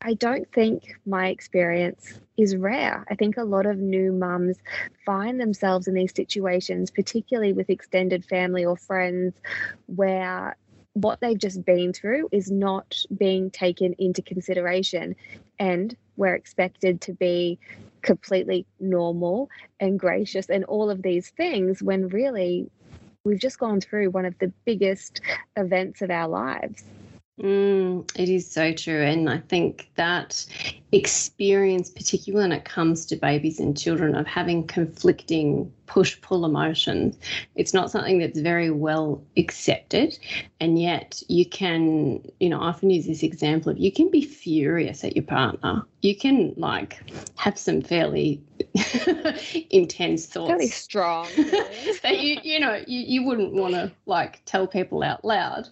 [0.00, 3.04] I don't think my experience is rare.
[3.10, 4.56] I think a lot of new mums
[5.04, 9.34] find themselves in these situations, particularly with extended family or friends,
[9.86, 10.56] where
[10.92, 15.16] what they've just been through is not being taken into consideration.
[15.58, 17.58] And we're expected to be
[18.02, 22.70] completely normal and gracious and all of these things when really
[23.24, 25.20] we've just gone through one of the biggest
[25.56, 26.84] events of our lives.
[27.40, 29.02] Mm, it is so true.
[29.02, 30.44] And I think that
[30.90, 37.16] experience, particularly when it comes to babies and children, of having conflicting push pull emotions,
[37.54, 40.18] it's not something that's very well accepted.
[40.60, 44.22] And yet, you can, you know, I often use this example of you can be
[44.22, 45.82] furious at your partner.
[46.02, 48.42] You can, like, have some fairly
[49.70, 50.48] intense thoughts.
[50.50, 51.28] Fairly strong.
[52.02, 55.68] that you, you know, you, you wouldn't want to, like, tell people out loud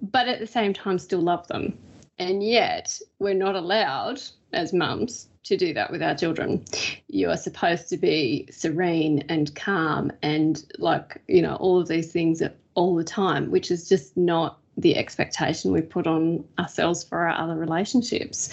[0.00, 1.78] but at the same time still love them.
[2.18, 6.64] And yet, we're not allowed as mums to do that with our children.
[7.08, 12.10] You are supposed to be serene and calm and, like, you know, all of these
[12.10, 12.42] things
[12.74, 17.30] all the time, which is just not the expectation we put on ourselves for our
[17.30, 18.50] other relationships.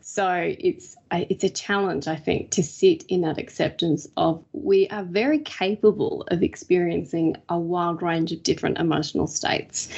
[0.00, 5.04] So it's it's a challenge, I think, to sit in that acceptance of we are
[5.04, 9.88] very capable of experiencing a wild range of different emotional states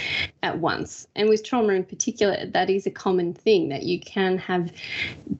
[0.43, 1.07] at once.
[1.15, 4.73] And with trauma in particular, that is a common thing that you can have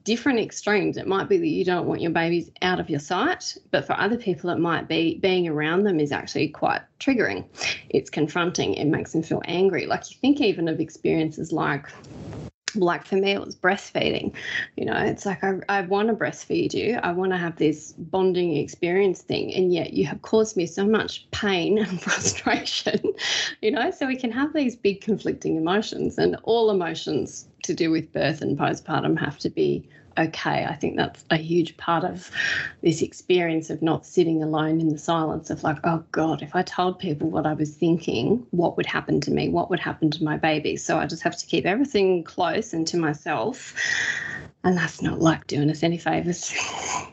[0.03, 0.97] different extremes.
[0.97, 3.99] It might be that you don't want your babies out of your sight, but for
[3.99, 7.45] other people, it might be being around them is actually quite triggering.
[7.89, 9.85] It's confronting, it makes them feel angry.
[9.85, 11.87] Like you think even of experiences like
[12.75, 14.33] like for me it was breastfeeding.
[14.75, 16.99] You know it's like I, I want to breastfeed you.
[17.01, 20.85] I want to have this bonding experience thing and yet you have caused me so
[20.85, 23.01] much pain and frustration
[23.61, 23.91] you know?
[23.91, 28.41] So we can have these big conflicting emotions and all emotions to do with birth
[28.41, 29.87] and postpartum have to be
[30.17, 30.65] okay.
[30.65, 32.31] I think that's a huge part of
[32.81, 36.61] this experience of not sitting alone in the silence of like, oh God, if I
[36.61, 39.49] told people what I was thinking, what would happen to me?
[39.49, 40.77] What would happen to my baby?
[40.77, 43.73] So I just have to keep everything close and to myself.
[44.63, 46.51] And that's not like doing us any favors.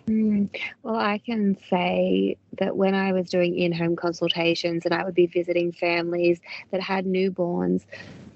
[0.06, 0.48] Mm,
[0.82, 5.14] well, I can say that when I was doing in home consultations and I would
[5.14, 6.40] be visiting families
[6.70, 7.84] that had newborns,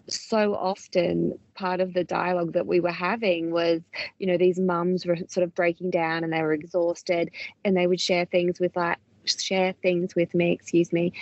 [0.08, 3.80] so often part of the dialogue that we were having was
[4.18, 7.30] you know these mums were sort of breaking down and they were exhausted
[7.64, 11.12] and they would share things with like share things with me excuse me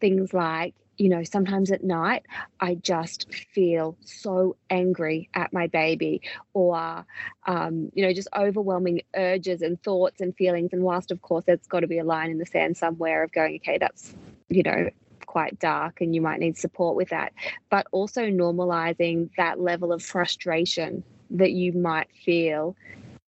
[0.00, 2.26] things like you know sometimes at night
[2.60, 6.20] i just feel so angry at my baby
[6.54, 7.04] or
[7.46, 10.70] um, you know just overwhelming urges and thoughts and feelings.
[10.72, 13.32] And whilst of course there's got to be a line in the sand somewhere of
[13.32, 14.14] going okay that's
[14.48, 14.90] you know
[15.32, 17.32] quite dark and you might need support with that.
[17.70, 22.76] But also normalizing that level of frustration that you might feel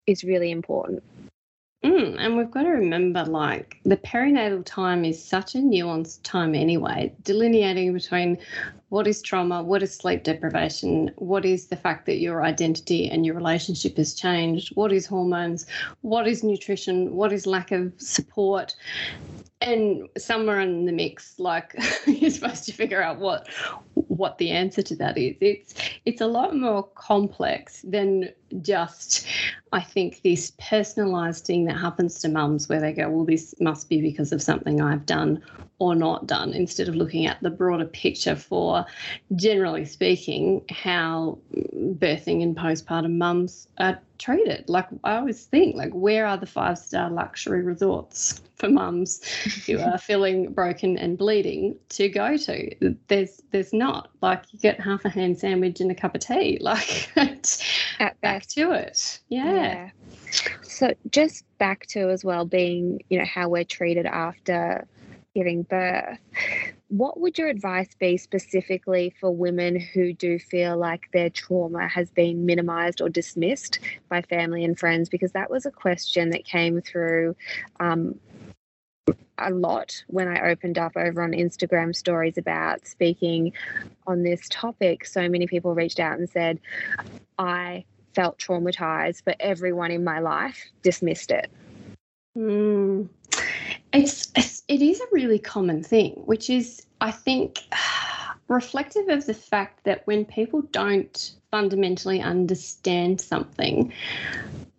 [0.08, 1.00] is really important.
[1.84, 6.54] Mm, and we've got to remember like the perinatal time is such a nuanced time
[6.54, 8.38] anyway, delineating between
[8.90, 13.24] what is trauma, what is sleep deprivation, what is the fact that your identity and
[13.26, 15.66] your relationship has changed, what is hormones,
[16.02, 18.76] what is nutrition, what is lack of support
[19.68, 21.74] and somewhere in the mix like
[22.06, 23.48] you're supposed to figure out what
[23.94, 25.36] what the answer to that is.
[25.40, 29.26] It's it's a lot more complex than just
[29.72, 33.88] i think this personalized thing that happens to mums where they go well this must
[33.88, 35.42] be because of something i've done
[35.82, 38.86] or not done instead of looking at the broader picture for
[39.34, 41.36] generally speaking how
[41.98, 44.64] birthing and postpartum mums are treated.
[44.68, 49.24] Like i always think like where are the five star luxury resorts for mums
[49.66, 52.96] who are feeling broken and bleeding to go to?
[53.08, 54.10] There's there's not.
[54.20, 56.60] Like you get half a ham sandwich and a cup of tea.
[56.72, 57.12] Like
[58.20, 59.18] back to it.
[59.28, 59.52] Yeah.
[59.52, 59.90] yeah.
[60.62, 64.86] So just back to as well being you know how we're treated after
[65.34, 66.18] giving birth.
[66.88, 72.10] What would your advice be specifically for women who do feel like their trauma has
[72.10, 73.78] been minimized or dismissed
[74.08, 75.08] by family and friends?
[75.08, 77.34] Because that was a question that came through.
[77.80, 78.18] Um,
[79.38, 83.52] a lot when I opened up over on Instagram stories about speaking
[84.06, 85.04] on this topic.
[85.04, 86.60] So many people reached out and said,
[87.38, 91.50] I felt traumatized, but everyone in my life dismissed it.
[92.36, 93.08] Mm.
[93.92, 97.58] It's, it's it is a really common thing, which is I think
[98.48, 103.92] reflective of the fact that when people don't fundamentally understand something,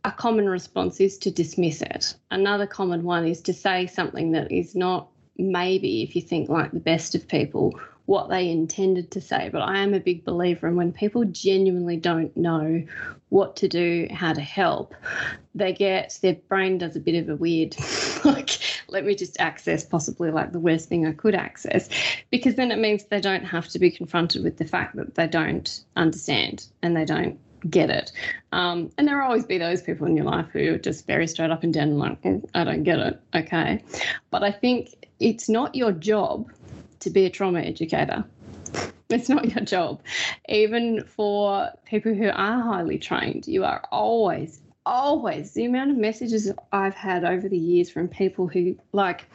[0.03, 2.15] a common response is to dismiss it.
[2.31, 6.71] Another common one is to say something that is not maybe if you think like
[6.71, 9.49] the best of people what they intended to say.
[9.49, 12.83] But I am a big believer in when people genuinely don't know
[13.29, 14.93] what to do, how to help,
[15.55, 17.75] they get their brain does a bit of a weird,
[18.25, 18.49] like,
[18.89, 21.89] let me just access possibly like the worst thing I could access,
[22.29, 25.27] because then it means they don't have to be confronted with the fact that they
[25.27, 27.39] don't understand and they don't
[27.69, 28.11] get it.
[28.51, 31.27] Um, and there will always be those people in your life who are just very
[31.27, 33.19] straight up and down, like, oh, I don't get it.
[33.33, 33.83] Okay.
[34.31, 36.51] But I think it's not your job
[37.03, 38.25] to be a trauma educator.
[39.09, 40.01] It's not your job.
[40.49, 46.51] Even for people who are highly trained, you are always, always the amount of messages
[46.71, 49.25] I've had over the years from people who, like,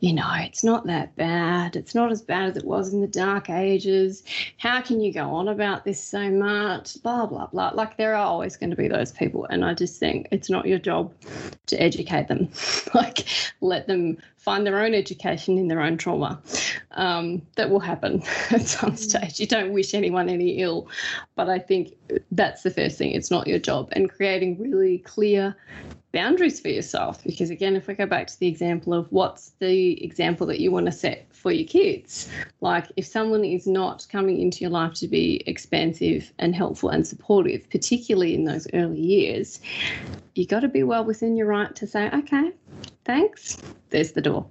[0.00, 1.76] you know, it's not that bad.
[1.76, 4.22] It's not as bad as it was in the dark ages.
[4.58, 7.02] How can you go on about this so much?
[7.02, 7.70] Blah, blah, blah.
[7.74, 9.46] Like, there are always going to be those people.
[9.46, 11.12] And I just think it's not your job
[11.66, 12.50] to educate them.
[12.94, 13.26] like,
[13.62, 16.38] let them find their own education in their own trauma.
[16.90, 18.98] Um, that will happen at some mm.
[18.98, 19.40] stage.
[19.40, 20.86] You don't wish anyone any ill,
[21.34, 21.94] but I think
[22.30, 23.12] that's the first thing.
[23.12, 23.88] It's not your job.
[23.92, 25.56] And creating really clear
[26.14, 27.22] boundaries for yourself.
[27.24, 30.70] Because again, if we go back to the example of what's the example that you
[30.70, 32.30] want to set for your kids,
[32.62, 37.06] like if someone is not coming into your life to be expansive and helpful and
[37.06, 39.60] supportive, particularly in those early years,
[40.34, 42.52] you got to be well within your right to say, okay,
[43.04, 43.58] thanks,
[43.90, 44.46] there's the door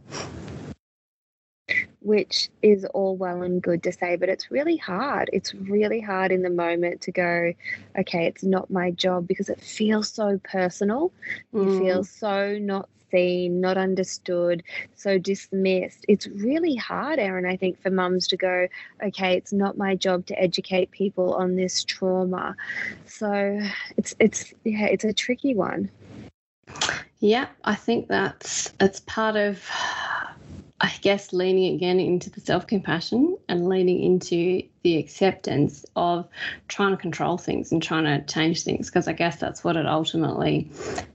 [2.03, 5.29] which is all well and good to say, but it's really hard.
[5.33, 7.53] It's really hard in the moment to go,
[7.97, 11.11] okay, it's not my job because it feels so personal.
[11.53, 11.63] Mm.
[11.63, 14.63] You feel so not seen, not understood,
[14.95, 16.05] so dismissed.
[16.07, 18.67] It's really hard, Erin, I think, for mums to go,
[19.01, 22.55] okay, it's not my job to educate people on this trauma.
[23.05, 23.59] So
[23.97, 25.89] it's it's yeah, it's a tricky one.
[27.19, 29.63] Yeah, I think that's it's part of
[30.81, 36.27] I guess leaning again into the self compassion and leaning into the acceptance of
[36.67, 39.85] trying to control things and trying to change things because I guess that's what it
[39.85, 40.69] ultimately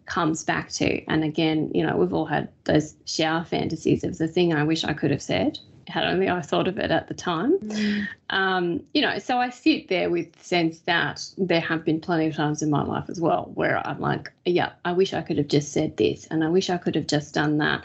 [0.07, 1.05] comes back to.
[1.07, 4.85] And again, you know, we've all had those shower fantasies of the thing I wish
[4.85, 7.59] I could have said had only I thought of it at the time.
[7.59, 8.09] Mm.
[8.31, 12.27] Um, you know, so I sit there with the sense that there have been plenty
[12.27, 15.39] of times in my life as well where I'm like, yeah, I wish I could
[15.39, 17.83] have just said this and I wish I could have just done that.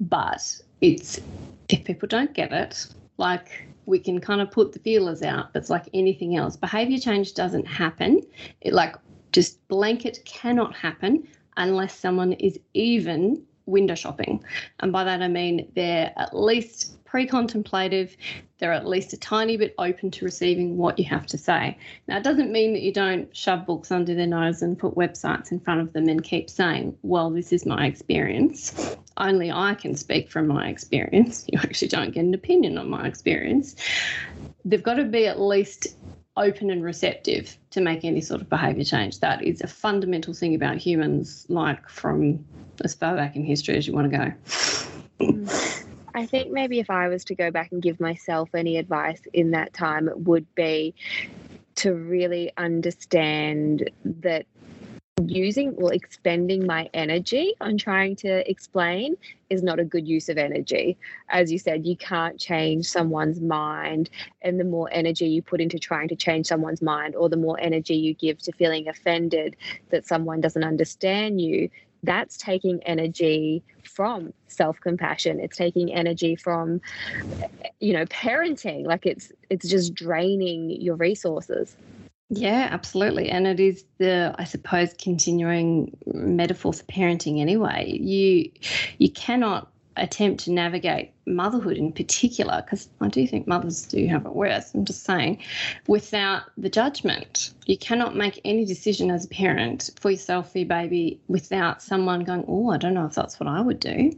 [0.00, 1.20] But it's
[1.68, 2.86] if people don't get it,
[3.18, 6.56] like we can kind of put the feelers out, but it's like anything else.
[6.56, 8.20] Behavior change doesn't happen.
[8.60, 8.96] It like
[9.32, 14.42] just blanket cannot happen unless someone is even window shopping.
[14.80, 18.16] And by that I mean they're at least pre contemplative,
[18.58, 21.76] they're at least a tiny bit open to receiving what you have to say.
[22.08, 25.52] Now, it doesn't mean that you don't shove books under their nose and put websites
[25.52, 28.96] in front of them and keep saying, well, this is my experience.
[29.18, 31.44] Only I can speak from my experience.
[31.52, 33.76] You actually don't get an opinion on my experience.
[34.64, 35.96] They've got to be at least
[36.36, 39.20] open and receptive to make any sort of behavior change.
[39.20, 42.44] That is a fundamental thing about humans, like from
[42.84, 44.32] as far back in history as you want to go.
[45.20, 45.85] Mm.
[46.16, 49.50] I think maybe if I was to go back and give myself any advice in
[49.50, 50.94] that time, it would be
[51.76, 54.46] to really understand that
[55.24, 59.14] using well expending my energy on trying to explain
[59.48, 60.96] is not a good use of energy.
[61.28, 64.10] As you said you can't change someone's mind
[64.42, 67.58] and the more energy you put into trying to change someone's mind or the more
[67.60, 69.56] energy you give to feeling offended
[69.90, 71.70] that someone doesn't understand you
[72.02, 76.80] that's taking energy from self-compassion it's taking energy from
[77.80, 81.76] you know parenting like it's it's just draining your resources
[82.28, 83.28] yeah, absolutely.
[83.28, 87.96] And it is the, I suppose, continuing metaphor for parenting anyway.
[88.00, 88.50] You
[88.98, 94.26] you cannot attempt to navigate motherhood in particular, because I do think mothers do have
[94.26, 95.42] it worse, I'm just saying,
[95.86, 97.52] without the judgment.
[97.66, 102.24] You cannot make any decision as a parent for yourself, for your baby, without someone
[102.24, 104.12] going, Oh, I don't know if that's what I would do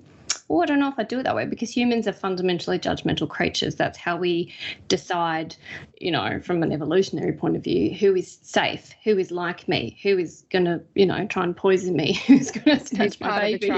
[0.50, 3.28] oh, I don't know if I do it that way because humans are fundamentally judgmental
[3.28, 3.76] creatures.
[3.76, 4.52] That's how we
[4.88, 5.56] decide,
[6.00, 9.98] you know, from an evolutionary point of view, who is safe, who is like me,
[10.02, 13.40] who is going to, you know, try and poison me, who's going to snatch my
[13.40, 13.72] baby.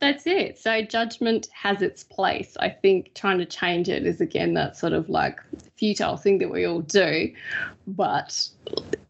[0.00, 0.58] That's it.
[0.58, 2.56] So judgment has its place.
[2.58, 5.40] I think trying to change it is, again, that sort of like
[5.76, 7.32] futile thing that we all do.
[7.86, 8.48] But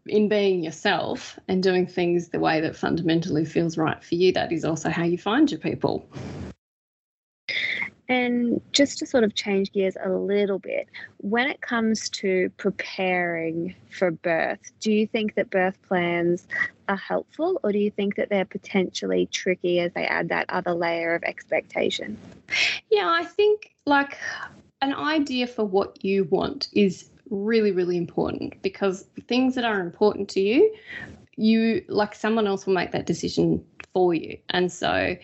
[0.05, 4.51] in being yourself and doing things the way that fundamentally feels right for you, that
[4.51, 6.07] is also how you find your people.
[8.13, 10.87] And just to sort of change gears a little bit,
[11.17, 16.45] when it comes to preparing for birth, do you think that birth plans
[16.87, 20.75] are helpful or do you think that they're potentially tricky as they add that other
[20.75, 22.15] layer of expectation?
[22.91, 24.19] Yeah, I think like
[24.83, 30.29] an idea for what you want is really, really important because things that are important
[30.29, 30.71] to you,
[31.35, 34.37] you like someone else will make that decision for you.
[34.51, 35.15] And so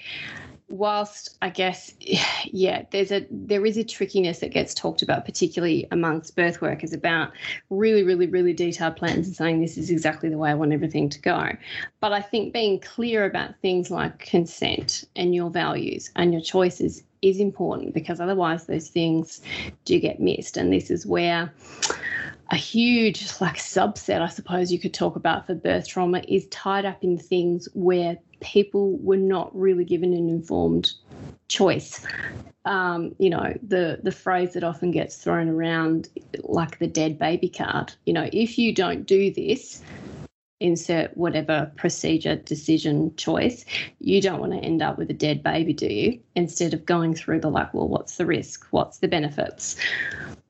[0.70, 1.92] whilst I guess
[2.46, 6.94] yeah, there's a there is a trickiness that gets talked about, particularly amongst birth workers,
[6.94, 7.32] about
[7.70, 11.10] really, really, really detailed plans and saying this is exactly the way I want everything
[11.10, 11.50] to go.
[12.00, 17.04] But I think being clear about things like consent and your values and your choices
[17.22, 19.42] is important because otherwise those things
[19.86, 20.56] do get missed.
[20.56, 21.52] And this is where
[22.52, 26.86] a huge like subset, I suppose you could talk about for birth trauma is tied
[26.86, 30.94] up in things where people were not really given an informed
[31.48, 32.06] choice.
[32.66, 36.10] Um, you know, the the phrase that often gets thrown around,
[36.44, 37.94] like the dead baby card.
[38.06, 39.82] You know, if you don't do this,
[40.60, 43.66] insert whatever procedure, decision, choice,
[44.00, 46.20] you don't want to end up with a dead baby, do you?
[46.36, 48.68] Instead of going through the like, well, what's the risk?
[48.72, 49.78] What's the benefits?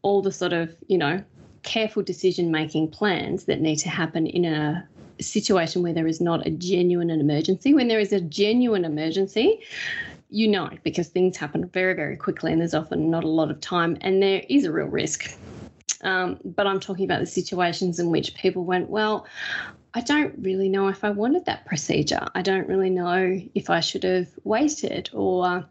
[0.02, 1.24] All the sort of, you know,
[1.64, 4.88] careful decision making plans that need to happen in a
[5.20, 7.74] situation where there is not a genuine emergency.
[7.74, 9.62] When there is a genuine emergency,
[10.30, 13.60] you know because things happen very, very quickly and there's often not a lot of
[13.62, 15.38] time and there is a real risk.
[16.02, 19.28] Um, but I'm talking about the situations in which people went, well,
[19.94, 22.26] I don't really know if I wanted that procedure.
[22.36, 25.66] I don't really know if I should have waited or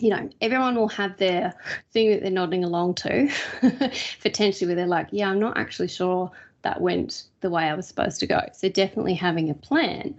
[0.00, 1.54] you know, everyone will have their
[1.92, 3.30] thing that they're nodding along to,
[4.22, 6.30] potentially where they're like, yeah, I'm not actually sure
[6.64, 8.40] that went the way I was supposed to go.
[8.52, 10.14] So, definitely having a plan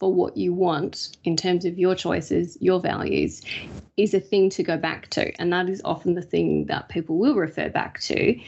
[0.00, 3.42] for what you want in terms of your choices, your values,
[3.98, 5.30] is a thing to go back to.
[5.38, 8.40] And that is often the thing that people will refer back to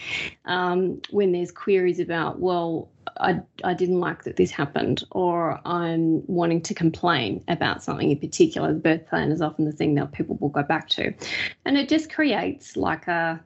[0.47, 2.89] um, when there's queries about, well,
[3.21, 8.19] I, I didn't like that this happened, or I'm wanting to complain about something in
[8.19, 8.73] particular.
[8.73, 11.13] The birth plan is often the thing that people will go back to.
[11.67, 13.39] And it just creates like a,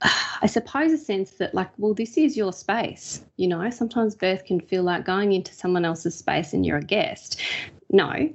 [0.00, 3.22] I suppose, a sense that, like, well, this is your space.
[3.36, 6.84] You know, sometimes birth can feel like going into someone else's space and you're a
[6.84, 7.41] guest.
[7.90, 8.32] No,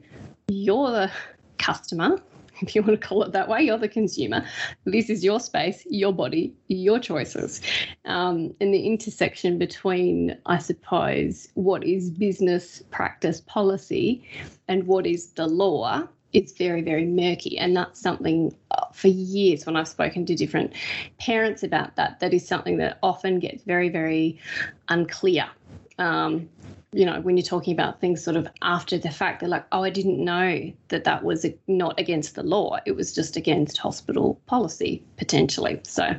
[0.47, 1.11] you're the
[1.57, 2.21] customer
[2.61, 4.45] if you want to call it that way, you're the consumer.
[4.85, 7.61] This is your space, your body, your choices.
[8.05, 14.27] Um, and the intersection between, I suppose, what is business practice policy
[14.67, 17.57] and what is the law it's very, very murky.
[17.57, 20.73] And that's something uh, for years when I've spoken to different
[21.19, 24.37] parents about that, that is something that often gets very, very
[24.89, 25.47] unclear.
[25.97, 26.49] Um,
[26.93, 29.83] you know, when you're talking about things sort of after the fact, they're like, oh,
[29.83, 32.79] I didn't know that that was not against the law.
[32.85, 35.81] It was just against hospital policy, potentially.
[35.83, 36.15] So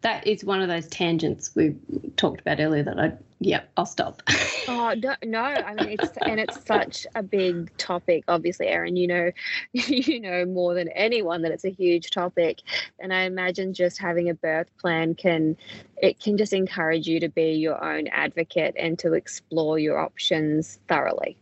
[0.00, 1.76] that is one of those tangents we
[2.16, 4.20] talked about earlier that I yeah, I'll stop.
[4.68, 8.24] oh no, no, I mean it's and it's such a big topic.
[8.26, 9.30] Obviously, Erin, you know,
[9.72, 12.62] you know more than anyone that it's a huge topic,
[12.98, 15.56] and I imagine just having a birth plan can
[16.02, 20.78] it can just encourage you to be your own advocate and to explore your options
[20.88, 21.36] thoroughly.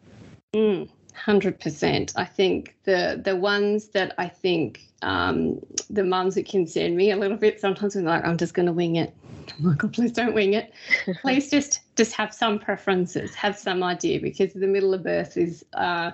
[0.55, 0.89] Mm.
[1.15, 2.13] Hundred percent.
[2.17, 7.17] I think the the ones that I think um, the mums that concern me a
[7.17, 9.15] little bit sometimes I'm like I'm just going to wing it.
[9.51, 10.73] Oh my God, please don't wing it.
[11.23, 15.65] Please just just have some preferences, have some idea, because the middle of birth is,
[15.73, 16.11] uh,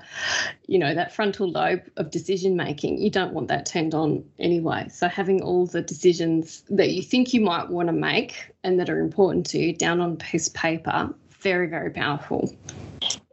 [0.66, 2.99] you know, that frontal lobe of decision making.
[2.99, 4.88] You don't want that turned on anyway.
[4.90, 8.88] So having all the decisions that you think you might want to make and that
[8.88, 11.12] are important to you down on piece of paper,
[11.43, 12.55] very very powerful.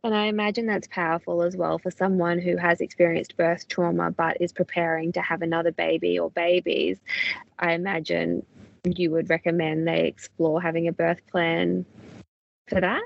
[0.04, 4.42] And I imagine that's powerful as well for someone who has experienced birth trauma but
[4.42, 7.00] is preparing to have another baby or babies.
[7.60, 8.46] I imagine
[8.86, 11.86] you would recommend they explore having a birth plan
[12.70, 13.04] for that?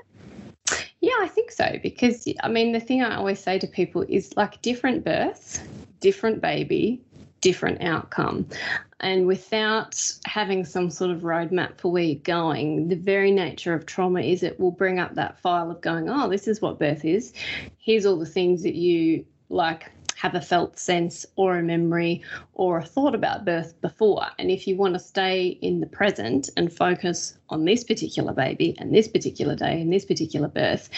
[1.00, 1.78] Yeah, I think so.
[1.82, 5.66] Because, I mean, the thing I always say to people is like different birth,
[6.00, 7.02] different baby,
[7.40, 8.48] different outcome.
[9.00, 13.86] And without having some sort of roadmap for where you're going, the very nature of
[13.86, 17.04] trauma is it will bring up that file of going, oh, this is what birth
[17.04, 17.32] is.
[17.78, 22.22] Here's all the things that you like have a felt sense or a memory
[22.54, 24.24] or a thought about birth before.
[24.38, 28.74] And if you want to stay in the present and focus on this particular baby
[28.78, 30.88] and this particular day and this particular birth,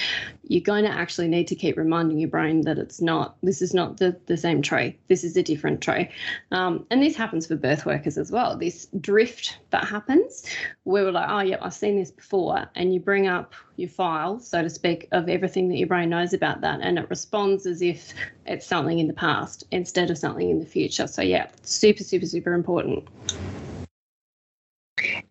[0.48, 3.74] you're going to actually need to keep reminding your brain that it's not, this is
[3.74, 6.10] not the, the same tray, this is a different tray.
[6.52, 8.56] Um, and this happens for birth workers as well.
[8.56, 10.44] This drift that happens
[10.84, 12.66] where we're like, oh, yeah, I've seen this before.
[12.74, 16.32] And you bring up your file, so to speak, of everything that your brain knows
[16.32, 16.80] about that.
[16.82, 18.14] And it responds as if
[18.46, 21.06] it's something in the past instead of something in the future.
[21.06, 23.08] So, yeah, super, super, super important.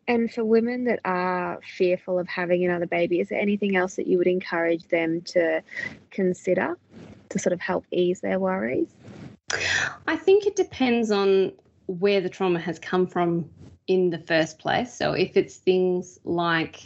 [0.07, 4.05] And for women that are fearful of having another baby, is there anything else that
[4.05, 5.63] you would encourage them to
[6.11, 6.77] consider
[7.29, 8.89] to sort of help ease their worries?
[10.07, 11.53] I think it depends on
[11.87, 13.49] where the trauma has come from
[13.87, 14.93] in the first place.
[14.93, 16.81] So if it's things like,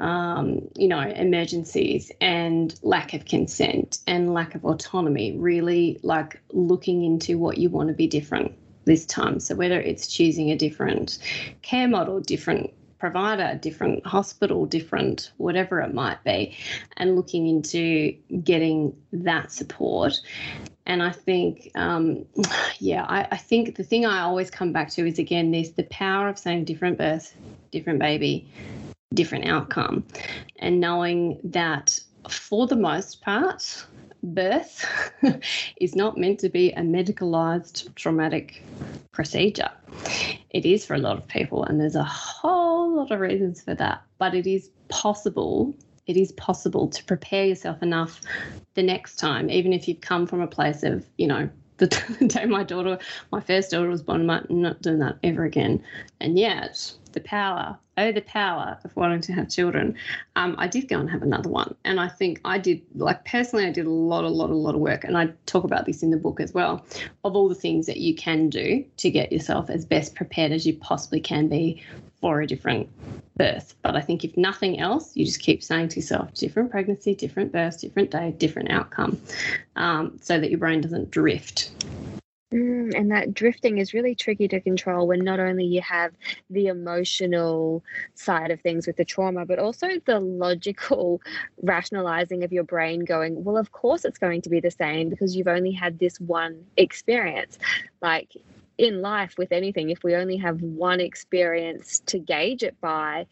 [0.00, 7.04] um, you know, emergencies and lack of consent and lack of autonomy, really like looking
[7.04, 9.40] into what you want to be different this time.
[9.40, 11.18] So whether it's choosing a different
[11.62, 16.56] care model, different provider, different hospital, different whatever it might be,
[16.98, 18.12] and looking into
[18.44, 20.20] getting that support.
[20.86, 22.24] And I think, um,
[22.78, 25.82] yeah, I, I think the thing I always come back to is again, there's the
[25.84, 27.34] power of saying different birth,
[27.72, 28.46] different baby,
[29.12, 30.04] different outcome,
[30.60, 33.84] and knowing that for the most part,
[34.22, 34.86] birth
[35.76, 38.62] is not meant to be a medicalized traumatic
[39.12, 39.70] procedure.
[40.50, 43.74] It is for a lot of people, and there's a whole lot of reasons for
[43.74, 45.74] that, but it is possible.
[46.06, 48.20] It is possible to prepare yourself enough
[48.74, 51.48] the next time, even if you've come from a place of, you know,
[51.82, 52.98] the, the day my daughter,
[53.30, 55.82] my first daughter was born, I'm not doing that ever again.
[56.20, 59.94] And yet, the power, oh, the power of wanting to have children.
[60.36, 61.74] Um, I did go and have another one.
[61.84, 64.74] And I think I did, like personally, I did a lot, a lot, a lot
[64.74, 65.04] of work.
[65.04, 66.86] And I talk about this in the book as well
[67.24, 70.66] of all the things that you can do to get yourself as best prepared as
[70.66, 71.82] you possibly can be
[72.20, 72.88] for a different
[73.42, 73.74] birth.
[73.82, 77.50] But I think if nothing else, you just keep saying to yourself, different pregnancy, different
[77.50, 79.20] birth, different day, different outcome,
[79.74, 81.72] um, so that your brain doesn't drift.
[82.52, 86.12] Mm, and that drifting is really tricky to control when not only you have
[86.50, 87.82] the emotional
[88.14, 91.20] side of things with the trauma, but also the logical
[91.62, 95.34] rationalizing of your brain going, well, of course it's going to be the same because
[95.34, 97.58] you've only had this one experience.
[98.02, 98.36] Like
[98.82, 103.26] in life, with anything, if we only have one experience to gauge it by,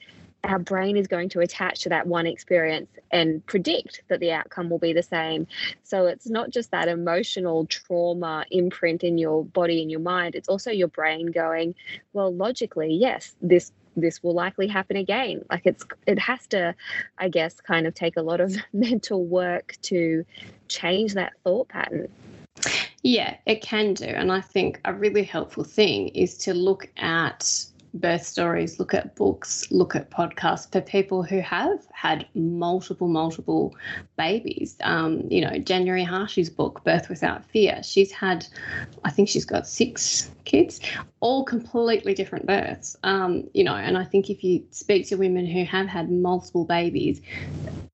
[0.44, 4.70] our brain is going to attach to that one experience and predict that the outcome
[4.70, 5.48] will be the same.
[5.82, 10.48] So it's not just that emotional trauma imprint in your body and your mind, it's
[10.48, 11.74] also your brain going,
[12.12, 16.72] well, logically, yes, this this will likely happen again like it's it has to
[17.18, 20.24] i guess kind of take a lot of mental work to
[20.68, 22.08] change that thought pattern
[23.02, 27.66] yeah it can do and i think a really helpful thing is to look at
[27.94, 33.74] birth stories, look at books, look at podcasts for people who have had multiple, multiple
[34.16, 34.76] babies.
[34.82, 38.46] Um, you know, January Harshe's book, Birth Without Fear, she's had,
[39.04, 40.80] I think she's got six kids,
[41.20, 42.96] all completely different births.
[43.02, 46.64] Um, you know, and I think if you speak to women who have had multiple
[46.64, 47.20] babies,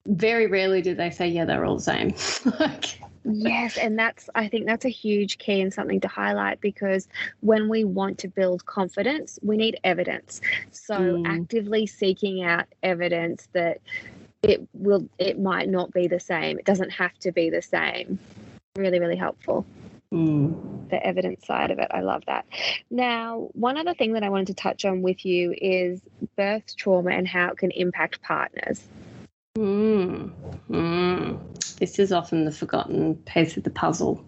[0.06, 2.14] very rarely do they say, yeah, they're all the same.
[2.60, 7.08] like, Yes, and that's I think that's a huge key and something to highlight because
[7.40, 10.40] when we want to build confidence, we need evidence.
[10.70, 11.26] So mm.
[11.26, 13.80] actively seeking out evidence that
[14.42, 16.58] it will it might not be the same.
[16.58, 18.18] It doesn't have to be the same.
[18.76, 19.66] Really, really helpful.
[20.12, 20.88] Mm.
[20.88, 21.88] The evidence side of it.
[21.90, 22.46] I love that.
[22.90, 26.00] Now, one other thing that I wanted to touch on with you is
[26.36, 28.86] birth trauma and how it can impact partners.
[29.56, 30.30] Mm.
[30.70, 31.78] Mm.
[31.78, 34.22] This is often the forgotten piece of the puzzle,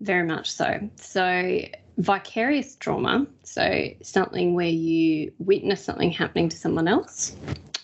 [0.00, 0.90] very much so.
[0.96, 1.60] So,
[1.98, 7.36] vicarious trauma, so something where you witness something happening to someone else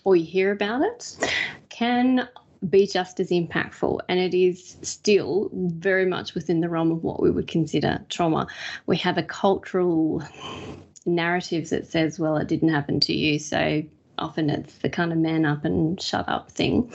[0.04, 1.16] or you hear about it,
[1.68, 2.28] can
[2.68, 7.20] be just as impactful and it is still very much within the realm of what
[7.20, 8.46] we would consider trauma.
[8.86, 10.22] We have a cultural
[11.04, 13.82] narrative that says, well, it didn't happen to you, so
[14.18, 16.92] often it's the kind of man up and shut up thing.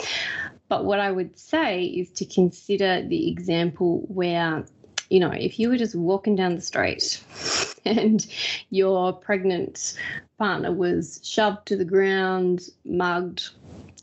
[0.68, 4.66] But what I would say is to consider the example where,
[5.10, 7.22] you know, if you were just walking down the street
[7.86, 8.26] and
[8.70, 9.98] your pregnant
[10.38, 13.50] partner was shoved to the ground, mugged,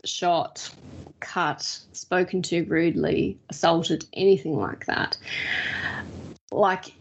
[0.05, 0.69] shot,
[1.21, 1.63] cut,
[1.93, 5.17] spoken to rudely, assaulted, anything like that.
[6.51, 6.93] Like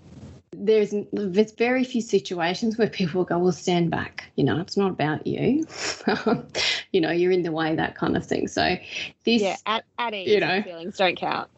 [0.59, 4.91] there's there's very few situations where people go, "Well, stand back." You know, it's not
[4.91, 5.65] about you.
[6.91, 8.47] you know, you're in the way, that kind of thing.
[8.47, 8.77] So
[9.23, 11.49] this, yeah, at, at ease, you know, feelings don't count.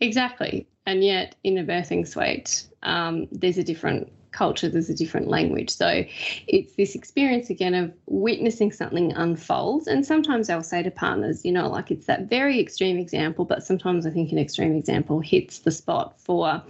[0.00, 5.28] Exactly, and yet in a birthing suite, um, there's a different culture, there's a different
[5.28, 5.70] language.
[5.70, 6.04] So
[6.46, 9.88] it's this experience again of witnessing something unfold.
[9.88, 13.62] And sometimes I'll say to partners, you know, like it's that very extreme example, but
[13.62, 16.62] sometimes I think an extreme example hits the spot for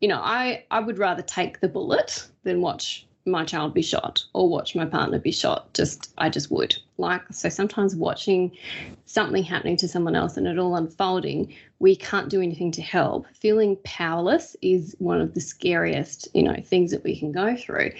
[0.00, 4.24] you know, I, I would rather take the bullet than watch my child be shot
[4.32, 5.72] or watch my partner be shot.
[5.74, 6.76] Just, I just would.
[6.96, 8.56] Like, so sometimes watching
[9.04, 13.26] something happening to someone else and it all unfolding, we can't do anything to help.
[13.34, 17.92] Feeling powerless is one of the scariest, you know, things that we can go through.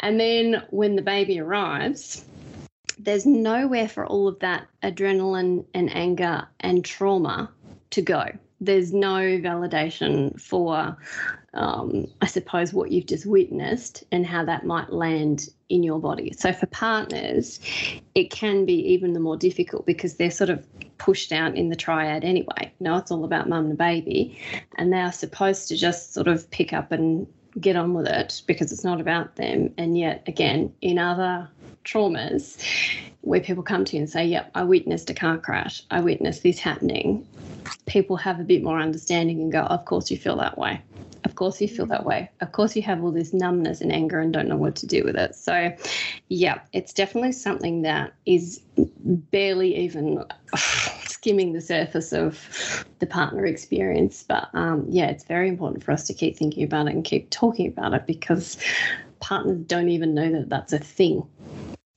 [0.00, 2.24] And then when the baby arrives,
[2.98, 7.50] there's nowhere for all of that adrenaline and anger and trauma
[7.90, 8.24] to go
[8.60, 10.96] there's no validation for,
[11.54, 16.32] um, I suppose, what you've just witnessed and how that might land in your body.
[16.36, 17.60] So for partners,
[18.14, 20.66] it can be even the more difficult because they're sort of
[20.98, 22.72] pushed out in the triad anyway.
[22.80, 24.38] Know, it's all about mum and baby,
[24.76, 27.26] and they are supposed to just sort of pick up and
[27.60, 29.72] get on with it because it's not about them.
[29.78, 31.48] And yet, again, in other
[31.84, 32.62] traumas,
[33.20, 36.42] where people come to you and say, Yep, I witnessed a car crash, I witnessed
[36.42, 37.26] this happening
[37.86, 40.80] people have a bit more understanding and go, of course you feel that way.
[41.24, 42.30] Of course you feel that way.
[42.40, 45.04] Of course you have all this numbness and anger and don't know what to do
[45.04, 45.34] with it.
[45.34, 45.74] So,
[46.28, 50.24] yeah, it's definitely something that is barely even
[51.06, 54.24] skimming the surface of the partner experience.
[54.26, 57.30] But um, yeah, it's very important for us to keep thinking about it and keep
[57.30, 58.56] talking about it because
[59.20, 61.26] partners don't even know that that's a thing.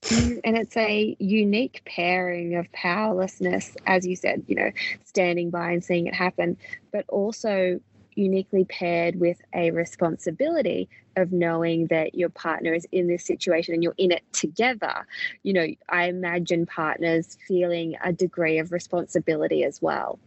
[0.03, 4.71] Mm, and it's a unique pairing of powerlessness, as you said, you know,
[5.05, 6.57] standing by and seeing it happen,
[6.91, 7.79] but also
[8.15, 13.83] uniquely paired with a responsibility of knowing that your partner is in this situation and
[13.83, 15.05] you're in it together.
[15.43, 20.19] You know, I imagine partners feeling a degree of responsibility as well.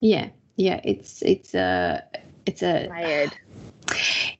[0.00, 2.04] Yeah, yeah, it's it's a
[2.46, 3.36] it's a layered.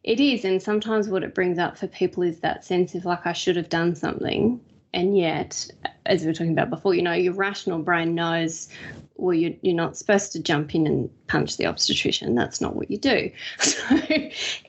[0.02, 3.26] It is, and sometimes what it brings up for people is that sense of like
[3.26, 4.60] I should have done something,
[4.92, 5.70] and yet,
[6.06, 8.68] as we were talking about before, you know, your rational brain knows,
[9.16, 12.34] well, you're, you're not supposed to jump in and punch the obstetrician.
[12.34, 13.30] That's not what you do.
[13.60, 13.98] So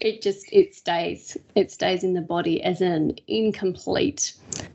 [0.01, 4.33] it just it stays it stays in the body as an incomplete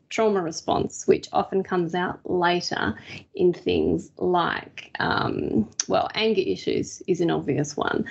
[0.08, 2.94] trauma response, which often comes out later
[3.34, 8.04] in things like, um, well, anger issues is an obvious one.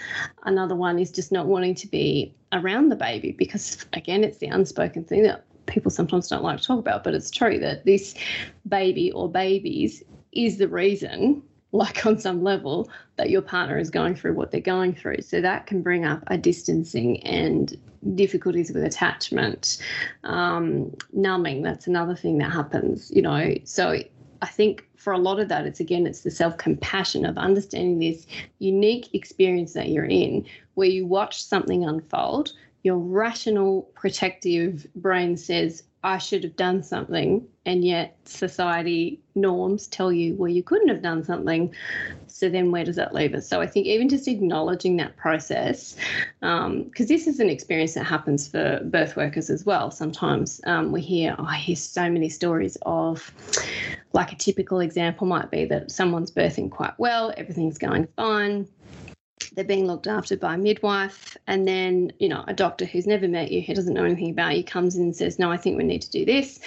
[0.43, 4.47] Another one is just not wanting to be around the baby because, again, it's the
[4.47, 8.15] unspoken thing that people sometimes don't like to talk about, but it's true that this
[8.67, 11.41] baby or babies is the reason,
[11.72, 15.22] like on some level, that your partner is going through what they're going through.
[15.22, 17.76] So that can bring up a distancing and
[18.16, 19.78] difficulties with attachment,
[20.24, 21.63] um, numbing.
[21.63, 23.55] That's another thing that happens, you know.
[23.63, 23.99] So
[24.41, 27.99] I think for a lot of that, it's again, it's the self compassion of understanding
[27.99, 28.26] this
[28.59, 30.45] unique experience that you're in,
[30.76, 32.53] where you watch something unfold
[32.86, 40.14] your rational protective brain says, I should have done something, and yet society norms tell
[40.14, 41.74] you, well, you couldn't have done something.
[42.28, 43.47] So then where does that leave us?
[43.47, 45.95] So I think even just acknowledging that process,
[46.41, 49.89] because um, this is an experience that happens for birth workers as well.
[49.89, 53.34] Sometimes um, we hear, oh, I hear so many stories of,
[54.14, 58.68] like a typical example might be that someone's birthing quite well, everything's going fine
[59.51, 63.27] they're being looked after by a midwife and then you know a doctor who's never
[63.27, 65.77] met you who doesn't know anything about you comes in and says no i think
[65.77, 66.59] we need to do this.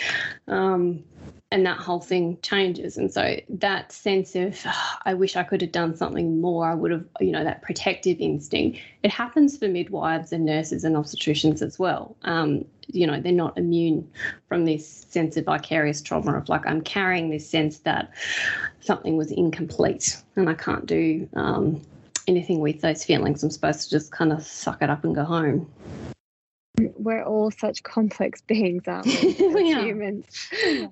[0.46, 1.04] Um,
[1.50, 2.98] and that whole thing changes.
[2.98, 6.66] And so that sense of oh, i wish i could have done something more.
[6.66, 8.78] I would have you know that protective instinct.
[9.02, 12.16] It happens for midwives and nurses and obstetricians as well.
[12.22, 14.10] Um, you know they're not immune
[14.48, 18.10] from this sense of vicarious trauma of like i'm carrying this sense that
[18.80, 21.80] something was incomplete and i can't do um,
[22.28, 23.42] anything with those feelings.
[23.42, 25.70] I'm supposed to just kind of suck it up and go home.
[26.96, 29.34] We're all such complex beings, aren't we?
[29.54, 30.26] we humans.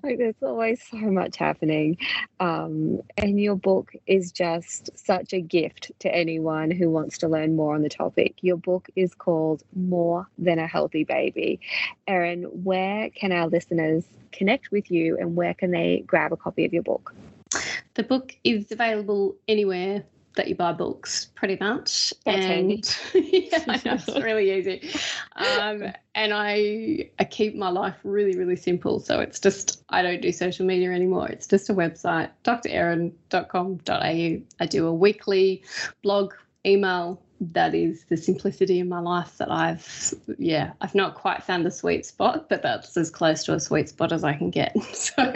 [0.02, 1.98] Like there's always so much happening.
[2.40, 7.54] Um, and your book is just such a gift to anyone who wants to learn
[7.54, 8.34] more on the topic.
[8.40, 11.60] Your book is called More Than a Healthy Baby.
[12.08, 16.64] Erin, where can our listeners connect with you and where can they grab a copy
[16.64, 17.14] of your book?
[17.94, 20.04] The book is available anywhere
[20.36, 22.14] that you buy books pretty much.
[22.24, 24.88] That's and yeah, I know, it's really easy.
[25.34, 29.00] Um, and I I keep my life really, really simple.
[29.00, 31.28] So it's just I don't do social media anymore.
[31.28, 34.42] It's just a website, doctorerin.com.au.
[34.60, 35.62] I do a weekly
[36.02, 36.34] blog
[36.64, 41.66] email that is the simplicity in my life that I've yeah, I've not quite found
[41.66, 44.76] the sweet spot, but that's as close to a sweet spot as I can get.
[44.94, 45.34] So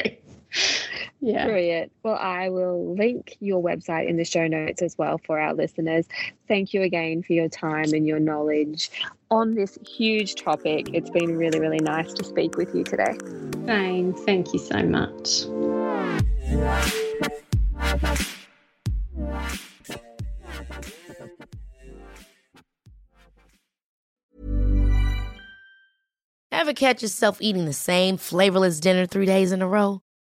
[1.21, 1.47] yeah.
[1.47, 1.93] Brilliant.
[2.03, 6.07] Well, I will link your website in the show notes as well for our listeners.
[6.49, 8.91] Thank you again for your time and your knowledge
[9.31, 10.91] on this huge topic.
[10.93, 13.17] It's been really, really nice to speak with you today.
[13.67, 14.15] Fine.
[14.15, 15.47] Thank you so much.
[26.53, 30.03] Ever catch yourself eating the same flavorless dinner three days in a row?